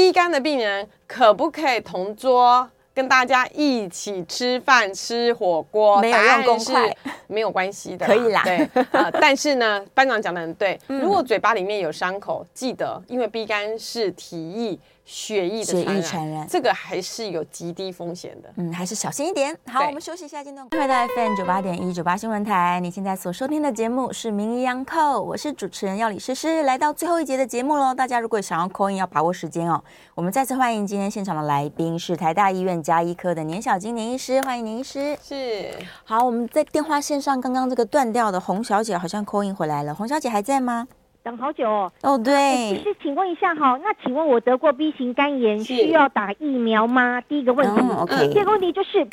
[0.00, 6.00] B 肝的病人可不可以同桌跟大家一起吃饭吃火锅？
[6.00, 6.96] 没有用公筷，
[7.26, 8.42] 没有关系的，可以啦。
[8.42, 14.78] 对，呃， 但是呢，班长讲的很对，如果嘴巴里面有伤口，记得，因为 B 肝是体液。
[15.10, 18.48] 血液的传染，传染，这个还是有极低风险的。
[18.54, 19.56] 嗯，还是小心一点。
[19.66, 20.64] 好，我们休息一下，进段。
[20.70, 26.62] 欢迎回到 FM 九八点一九八新闻台，你现在所收听的节目是《名医央叩》，我是主持人药理诗诗。
[26.62, 29.82] 来到最后一节的节目喽，大家如果想要 call in，要把握时间哦。
[30.14, 35.18] 我们再次欢迎今天现场的来宾是台大医院加医科的年小金年医师，欢迎年医师。
[35.20, 35.74] 是。
[36.04, 40.86] 好，我们在电话线上刚刚这个断掉的洪小姐好像 call in 回来了，洪小姐还在吗？
[41.22, 42.32] 等好久哦，哦对，
[42.70, 47.20] 其实请问一下哈，那请问我得过 B 型肝炎，需要打疫苗吗？
[47.20, 49.06] 第一个问题，哦 okay、第二个问题就是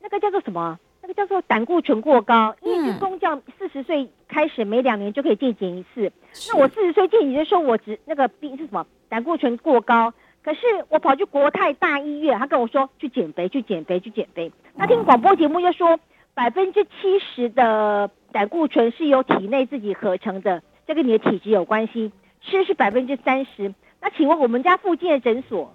[0.00, 0.78] 那个叫做什么？
[1.00, 6.12] 那个叫做胆固醇过高，因为军公教四十岁开始每两年就可以健检一次，
[6.48, 8.86] 那我四十岁健检的时候，我只那个病是什么？
[9.08, 14.50] 胆固醇过高，可是我跑去国泰大医院，他跟我说去减肥，去减肥，去减肥。
[14.76, 15.98] 他听广播节目又说
[16.34, 20.62] 百分之七十的胆固醇是由体内自己合成的。
[20.86, 23.74] 这跟你的体质有关系，吃是百分之三十。
[24.00, 25.74] 那请问我们家附近的诊所，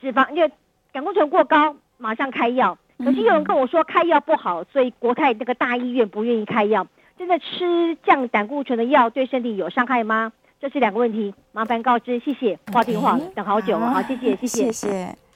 [0.00, 0.50] 脂肪因为
[0.92, 2.78] 胆固醇过高，马上开药。
[2.98, 6.86] 可是有人跟我说开药不好，所以国泰那个大医院不愿意开药。
[7.18, 10.32] 真的吃降胆固醇的药对身体有伤害吗？
[10.60, 12.58] 这是两个问题，麻烦告知，谢谢。
[12.72, 15.27] 挂电话等好久了，好，谢谢，谢谢，谢谢。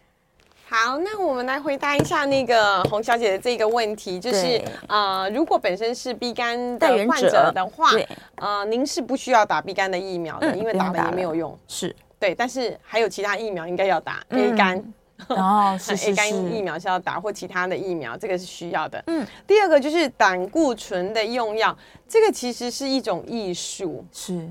[0.72, 4.58] 好，那我们来回答一下那个洪小姐的这个问题，就是
[4.88, 7.90] 呃，如果本身是 B 肝的患者的话，
[8.36, 11.54] 呃，您是不需要打 B 肝的疫苗的，嗯、因为打了也没有用。
[11.68, 14.82] 是对，但是还有其他疫苗应该要打 A 肝，
[15.28, 19.04] 嗯、哦是是 是，A 肝疫苗是要打或其他的疫苗，这个是需要的。
[19.08, 21.76] 嗯，第二个就是胆固醇的用药，
[22.08, 24.48] 这个其实是一种艺术，是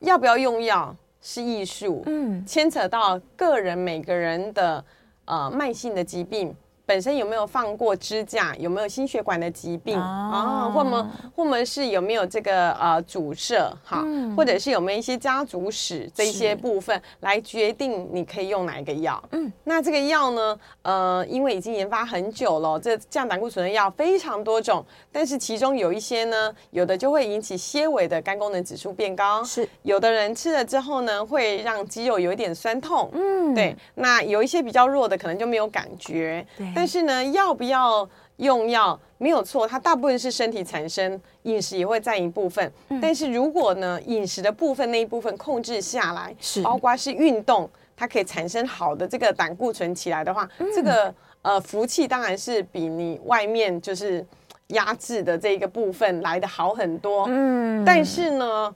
[0.00, 0.96] 要不要用药？
[1.26, 4.84] 是艺术，嗯，牵扯到个人每个人的
[5.24, 6.54] 呃慢性的疾病。
[6.86, 8.54] 本身有没有放过支架？
[8.56, 10.70] 有没有心血管的疾病啊？
[10.74, 14.36] 或么或么是有没有这个呃阻塞哈、嗯？
[14.36, 19.22] 或者是有没有一些家族史这一些部分来决定你可以用哪一个药？
[19.32, 20.58] 嗯，那这个药呢？
[20.82, 36.73] 呃，因为已经研发很久了，这降胆固醇的药非常多种，但是其中有一些呢，有的就会引起些微的肝功能指数变高，是有的人吃了之后呢，会让肌肉有一点酸痛，嗯，对，那有一些比较弱的可能就没有感觉，对。
[36.74, 42.72] 但是呢，要不要用药没有错，它大部分是身体产生，饮食也会占一部分。
[42.88, 54.26] 嗯、但是如果呢，饮食的部分那一部分控制下来，是包括是运动，它可以产生好的这个胆固醇起来的话，嗯、这个呃福气当然是比你外面就是
[54.68, 57.26] 压制的这个部分来的好很多。
[57.28, 58.74] 嗯，但是呢，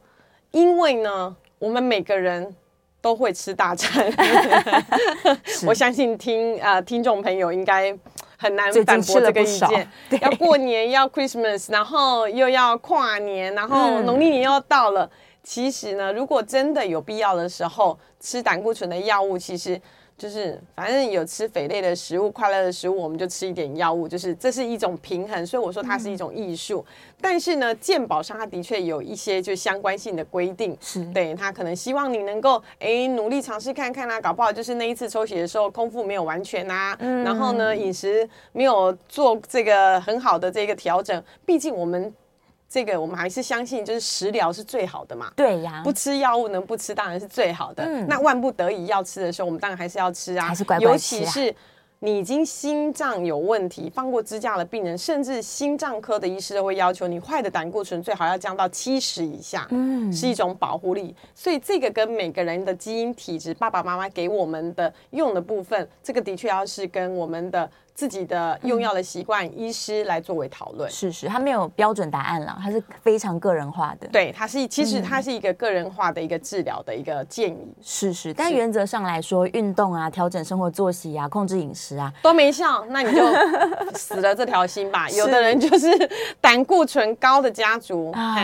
[0.52, 2.54] 因为呢，我们每个人。
[3.00, 4.12] 都会吃大餐，
[5.66, 7.96] 我相信听啊、呃、听众朋友应该
[8.36, 9.88] 很难反驳这个意见。
[10.20, 15.04] 要过年要 Christmas，然后又要跨年，然后农历年又要到了。
[15.04, 15.10] 嗯、
[15.42, 19.80] 其实呢，如果真的有必要的时候，吃胆固醇的药物，其实
[20.18, 25.46] 就是反正有吃肥类的食物、快乐的食物，我们就吃一点药物，就是这是一种平衡。
[25.46, 26.84] 所以我说它是一种艺术。
[26.88, 42.12] 嗯、但是呢，健保上它的确有一些就相关性的规定，是对它可能希望你能够哎努力尝试看看啊，搞不好就是那一次抽血的时候空腹没有完全啊，嗯、然后呢饮食没有做这个很好的这个调整，毕竟我们。
[42.68, 45.32] 这个我们还是相信，就是食疗是最好的嘛。
[45.34, 47.82] 对呀，不吃药物能不吃当然是最好的。
[47.82, 50.46] 嗯，那万不得已要吃的时候，我们当然还是要吃啊。
[50.46, 51.20] 还是乖乖吃啊。
[51.20, 51.54] 尤其是
[52.00, 61.16] 你已经心脏有问题、放过支架的病人，甚至心脏科的医师都会要求你坏的胆固醇最好要降到七十以下，嗯，是一种保护力。
[61.34, 67.70] 所以这个跟每个人的基因体质、爸爸妈妈给我们的用的部分，这个的确要是跟我们的。
[67.98, 70.88] 自己的用药的习惯，嗯、医师来作为讨论。
[70.88, 74.06] 是是，它没有标准答案了，它是非常个人化的。
[74.12, 77.74] 对，它是其实它是一个个人化的一个治疗的一个建议。
[77.82, 83.26] 是是，但原则上来说，运动啊，调整生活作息啊，控制饮食啊，都没效，那你就
[83.98, 85.10] 死了这条心吧。
[85.10, 85.88] 有的人就是
[86.40, 88.36] 胆固醇高的家族，啊，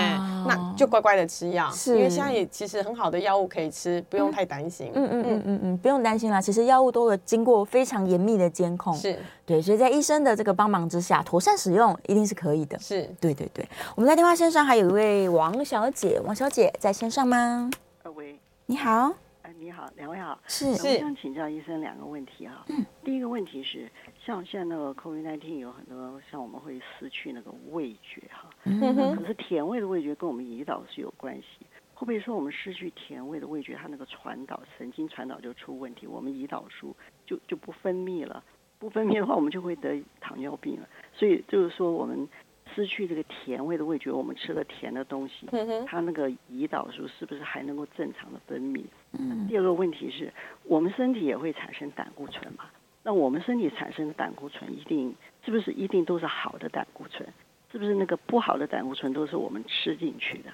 [0.48, 4.90] 那就乖乖的吃药，是因为现在也其实很好的药物可以吃，不用太担心。
[4.94, 6.40] 嗯嗯嗯嗯嗯，不用担心啦。
[6.40, 8.92] 其实药物都有经过非常严密的监控。
[8.96, 9.16] 是。
[9.46, 12.78] 对，所以在医生的这个帮忙之下，妥善使用一定是可以的。
[12.78, 13.68] 是，对对对。
[13.94, 17.70] 我们在电话线上还有一位王小姐，王小姐在线上吗？
[18.14, 19.12] 喂，你好。
[19.42, 20.38] 哎，你好，两位好。
[20.46, 20.88] 是是。
[20.88, 22.64] 我想请教医生两个问题哈。
[22.68, 22.82] 嗯。
[23.04, 23.86] 第一个问题是，
[24.24, 28.48] 像现在那个 COVID-19 有很多，像我们会失去那个味觉哈。
[28.64, 29.16] 嗯哼。
[29.16, 38.42] 可是甜味的味觉跟我们胰岛是有关系，会不会说我们失去甜味的味觉，它那个传导神经传导就出问题，我们胰岛素就就不分泌了。
[38.84, 40.86] 不分泌的话，我们就会得糖尿病了。
[41.14, 42.28] 所以就是说，我们
[42.74, 45.48] 失去这个甜味的味觉，我们吃了甜的东西，
[45.86, 48.84] 它那个胰岛素是不是还能够正常的分泌？
[49.18, 49.46] 嗯。
[49.48, 50.30] 第二个问题是
[50.64, 52.66] 我们身体也会产生胆固醇嘛？
[53.02, 55.14] 那我们身体产生的胆固醇一定
[55.46, 57.26] 是不是一定都是好的胆固醇？
[57.72, 60.50] 是不是那个不好的胆固醇都是我们吃进去的？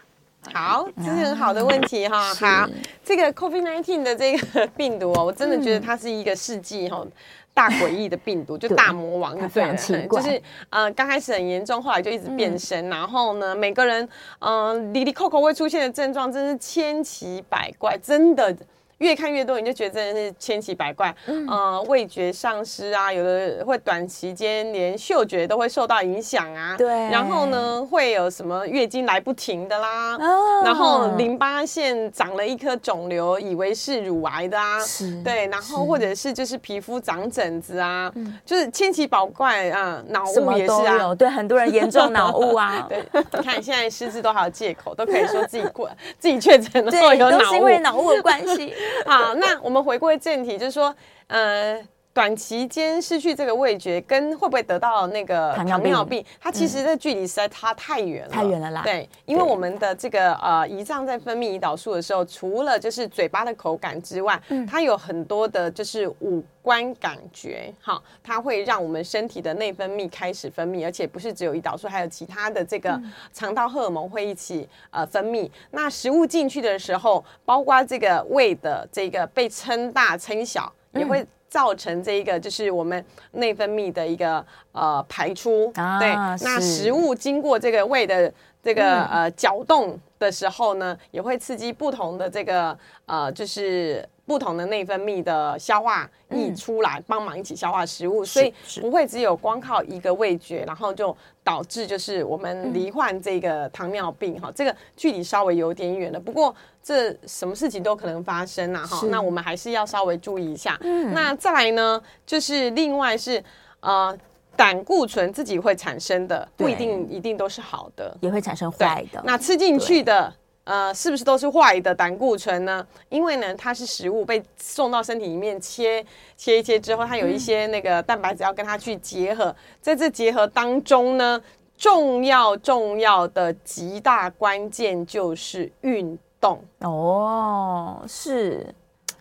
[0.52, 2.34] 好，这是很好的问题哈。
[2.34, 2.68] 好，
[3.04, 7.06] 这个 COVID-19 的这个病毒哦，我真的觉得它是一个世纪哈。
[7.52, 18.56] 大诡异的病毒， 就大魔王，对，非常奇怪，就是呃，刚开始很严重，后来就一直变身，嗯、然后呢，每个人嗯、呃，里里扣扣会出现的症状真是千奇百怪，真的。
[19.00, 26.74] 越看越多，你就觉得真的是千奇百怪，嗯、呃，味觉丧失啊，有的会短期间连嗅觉都会受到影响啊。
[26.76, 26.86] 对。
[27.08, 34.78] 然后呢，会有什么月经来不停的啦，哦、然后淋巴腺长了一颗肿瘤，以为是乳癌的啊。
[34.80, 35.22] 是。
[35.22, 41.14] 对，然后或者是就是皮肤长疹子啊，是就是千奇百怪啊，脑雾也是啊。
[41.14, 42.84] 对，很多人严重脑雾啊。
[42.86, 45.88] 对，你看现在失智都还有借口，都可以说自己过
[46.20, 48.74] 自己确诊了，对，都是因为脑雾的关系。
[49.06, 50.94] 好，那我们回归正题，就是说，
[51.26, 51.80] 呃，
[52.12, 58.82] 短期间失去这个味觉，跟会不会得到那个糖尿病，它其实这距离实在差太远了，太远了啦。
[58.82, 73.00] 对，因为我们的这个呃胰脏在分泌胰岛素的时候，除了就是嘴巴的口感之外，它有很多的就是五官感觉，哈，它会让我们身体的内分泌开始分泌，而且不是只有胰岛素，还有其他的这个
[73.32, 75.48] 肠道荷尔蒙会一起呃分泌。
[75.70, 81.24] 那食物进去的时候，包括这个胃的这个被撑大撑小，也会。
[81.50, 84.42] 造成这一个就是我们内分泌的一个
[84.72, 88.32] 呃排出，啊、对，那食物经过这个胃的
[88.62, 94.08] 这个、嗯、呃搅动的时候呢，也会刺激不同的这个呃就是。
[94.30, 104.48] 不同的内分泌的消化液出来，帮忙一起消化食物，所以不会只有光靠一个味觉，然后就导致就是我们罹患这个糖尿病哈。
[104.54, 109.04] 这个距离稍微有点远了，不过这什么事情都可能发生呐哈。
[109.08, 110.78] 那我们还是要稍微注意一下。
[110.82, 113.42] 嗯那再来呢，就是另外是
[113.80, 114.16] 呃
[114.54, 119.20] 胆固醇自己会产生的，不一定一定都是好的，也会产生坏的。
[119.24, 120.32] 那吃进去的。
[120.64, 122.86] 呃，是不是都是坏的胆固醇呢？
[123.08, 126.04] 因为呢，它是食物被送到身体里面切
[126.36, 131.42] 切一切之后，它有一些那个蛋白质要跟它去结合，在这结合当中呢，
[131.76, 138.66] 重要重要的极大关键就是运动哦，是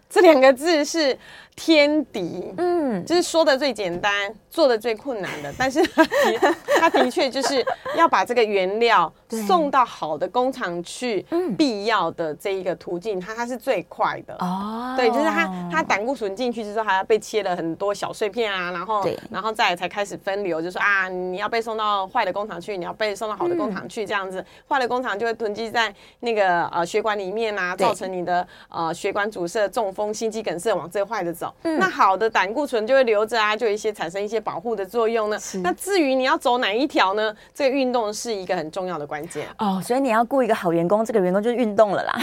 [0.10, 1.18] 这两个字是。
[1.60, 6.06] 天敌，嗯，就是说的最简单，做的最困难的，但是它
[6.40, 7.64] 的它的确就是
[7.98, 9.12] 要把这个原料
[9.46, 11.26] 送到好的工厂去，
[11.58, 14.34] 必要的这一个途径，它它是最快的。
[14.40, 14.96] 哦。
[14.96, 31.49] 对，就是它它胆固醇进去之后，还要被切了很多小碎片啊，然后然后再才开始分流，就说啊，你要被送到坏的工厂去，你要被送到好的工厂去，这样子，坏的工厂就会囤积在那个呃血管里面啊，造成你的呃血管阻塞、中风、心肌梗塞往最坏的走。
[31.62, 35.38] 那好的胆固醇就会留着啊，就有一些产生一些保护的作用呢。
[35.64, 37.36] 那至于你要走哪一条呢？
[37.54, 39.82] 这个运动是一个很重要的关键哦。
[39.84, 42.20] 所以你要雇一个好员工，这个员工就是运动了啦。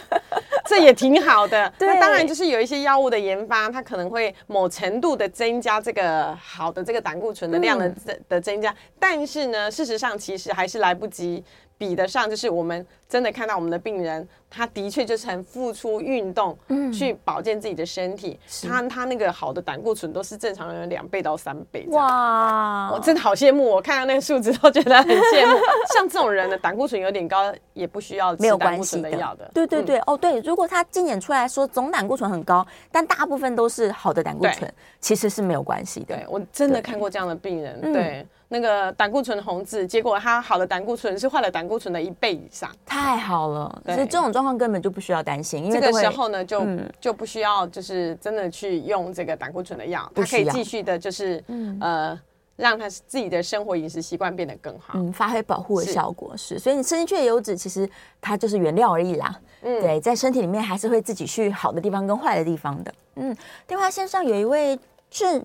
[0.66, 1.70] 这也挺好的。
[1.78, 11.44] 对那当然就是有一些药物的研发，它可能会某程度的增加这个好的这个胆固醇的量的增、嗯、的增加，但是呢，事实上其实还是来不及
[11.84, 14.26] 比得上，就是我们真的看到我们的病人。
[14.56, 18.38] 他的确就是很付出运动，嗯，去保健自己的身体。
[18.62, 21.84] 他他那个好的胆固醇都是正常人两倍到三倍。
[21.88, 23.64] 哇，我真的好羡慕！
[23.64, 25.58] 我看到那个数字都觉得很羡慕。
[25.92, 29.50] 像这种人的胆固醇有点高，也不需要吃胆固醇的药的。
[29.52, 36.14] 对对对，哦对，如果他检验出来说总胆固醇很高，但大部分都是好的胆固醇，其实是没有关系的。
[36.14, 43.82] 对，我真的看过这样的病人，对那个胆固醇红字，结果他好的胆固醇是坏了胆固醇的一倍以上，太好了。
[43.86, 52.20] 所以这种状况根本就不需要担心，因为这个时候呢，就、嗯、就不需要就是真的去用这个胆固醇的药，它可以继续的，就是、嗯、呃，
[52.56, 56.54] 让他自己的生活饮食习惯变得更好，嗯，发挥保护的效果是。
[56.54, 57.88] 是所以你吃进去的油脂其实
[58.20, 63.36] 它就是原料而已啦，嗯，对，在身体里面还是会自己去好的地方跟坏的地方的，嗯。
[63.66, 64.78] 电话线上有一位
[65.10, 65.42] 是。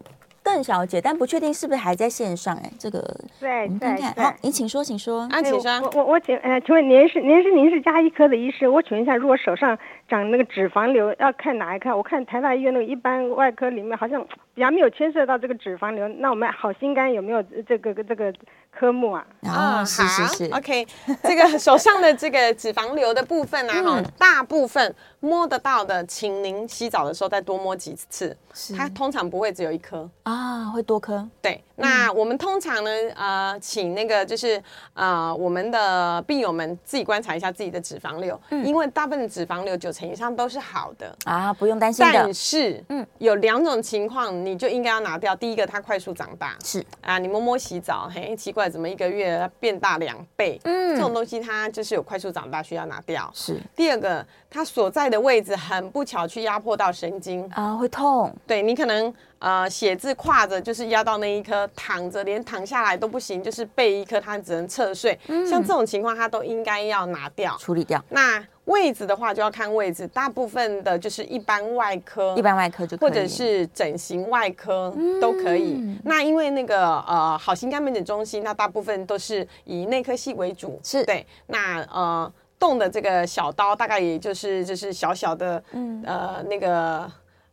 [0.52, 3.00] 邓小姐，但不确定是不是还在线上哎，这个
[3.40, 5.22] 对您看看，好，您请说，请说。
[5.30, 5.72] 啊，请说。
[5.80, 9.78] 我我我请，呃，请问您是您是您是加医科的医师，我请问一下，如果手上
[10.10, 11.96] 长那个脂肪瘤，要看哪一科？
[11.96, 14.22] 我看台大医院那个一般外科里面好像
[14.54, 18.34] 比较没有牵涉到这个脂肪瘤，那我们好心肝有没有这个这个
[18.72, 19.26] 科目啊？
[19.44, 20.86] 啊，是是是，OK，
[21.24, 28.36] 这个手上的这个脂肪瘤的部分啊， 哈，大部分摸得到的，请您洗澡的时候再多摸几次，
[28.76, 31.28] 它通常不会只有一颗啊，会多颗。
[31.42, 34.62] 对，那我们通常呢，呃，请那个就是
[34.94, 42.12] 呃，我们的病友们自己观察一下自己的脂肪瘤，因为大部分的脂肪瘤九成以上都是好的啊，不用担心的。
[42.14, 45.36] 但是，嗯，有两种情况你就应该要拿掉。
[45.36, 50.60] 第一个，它快速长大，是啊，你摸摸洗澡，嘿，奇怪，怎么一个月变大两倍？
[50.64, 53.30] 嗯，这种东西它就是有快速长大，需要拿掉。
[53.34, 58.36] 是第二个，它所在的位置很不巧去压迫到神经啊，会痛。
[58.48, 59.14] 对，你可能。
[59.40, 65.18] 呃，写字跨着就是压到那一颗，躺着连躺下来都不行，就是背一颗，它只能侧睡。
[65.30, 68.04] 嗯、像这种情况，它都应该要拿掉处理掉。
[68.10, 75.76] 那位置的话，就要看位置，大部分的就是一般外科，一般外科就可以，或者是整形外科都可以。
[75.76, 81.26] 嗯、那因为那个呃好心肝门诊中心，那大部分都是以内科系为主，是对。
[81.48, 82.30] 那呃
[82.60, 87.12] 动的这个小刀，大概也就是就是小小的，嗯呃那个。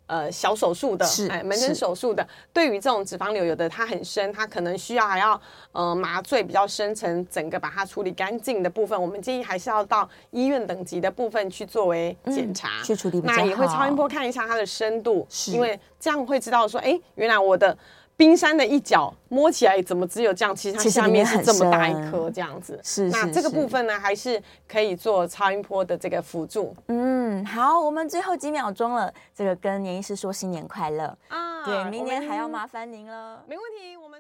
[0.09, 5.41] 呃，小手术的，是哎，门诊手术的，对于这种脂肪瘤，有的它很深，它可能需要还要
[5.73, 13.21] 呃麻醉比较深层，整个把它处理干净的部分，我们建议还是要到医院等级的部分去作为检查，嗯、去处理。
[13.23, 17.77] 那也会超音波看一下它的深度，是因为这样会知道说，哎，原来我的。
[18.17, 20.57] 冰山的一角摸起来怎么只有这样？
[20.57, 22.81] 其实它下面是这么大一颗这样子。
[22.83, 26.75] 是，那这个部分呢，还是可以做超音波的这个辅助。
[26.89, 31.65] 嗯，好，我们最后几秒钟了，这个跟年医师说新年快乐啊！
[31.65, 33.43] 对，明年还要麻烦您了。
[33.47, 34.15] 没问题，我们。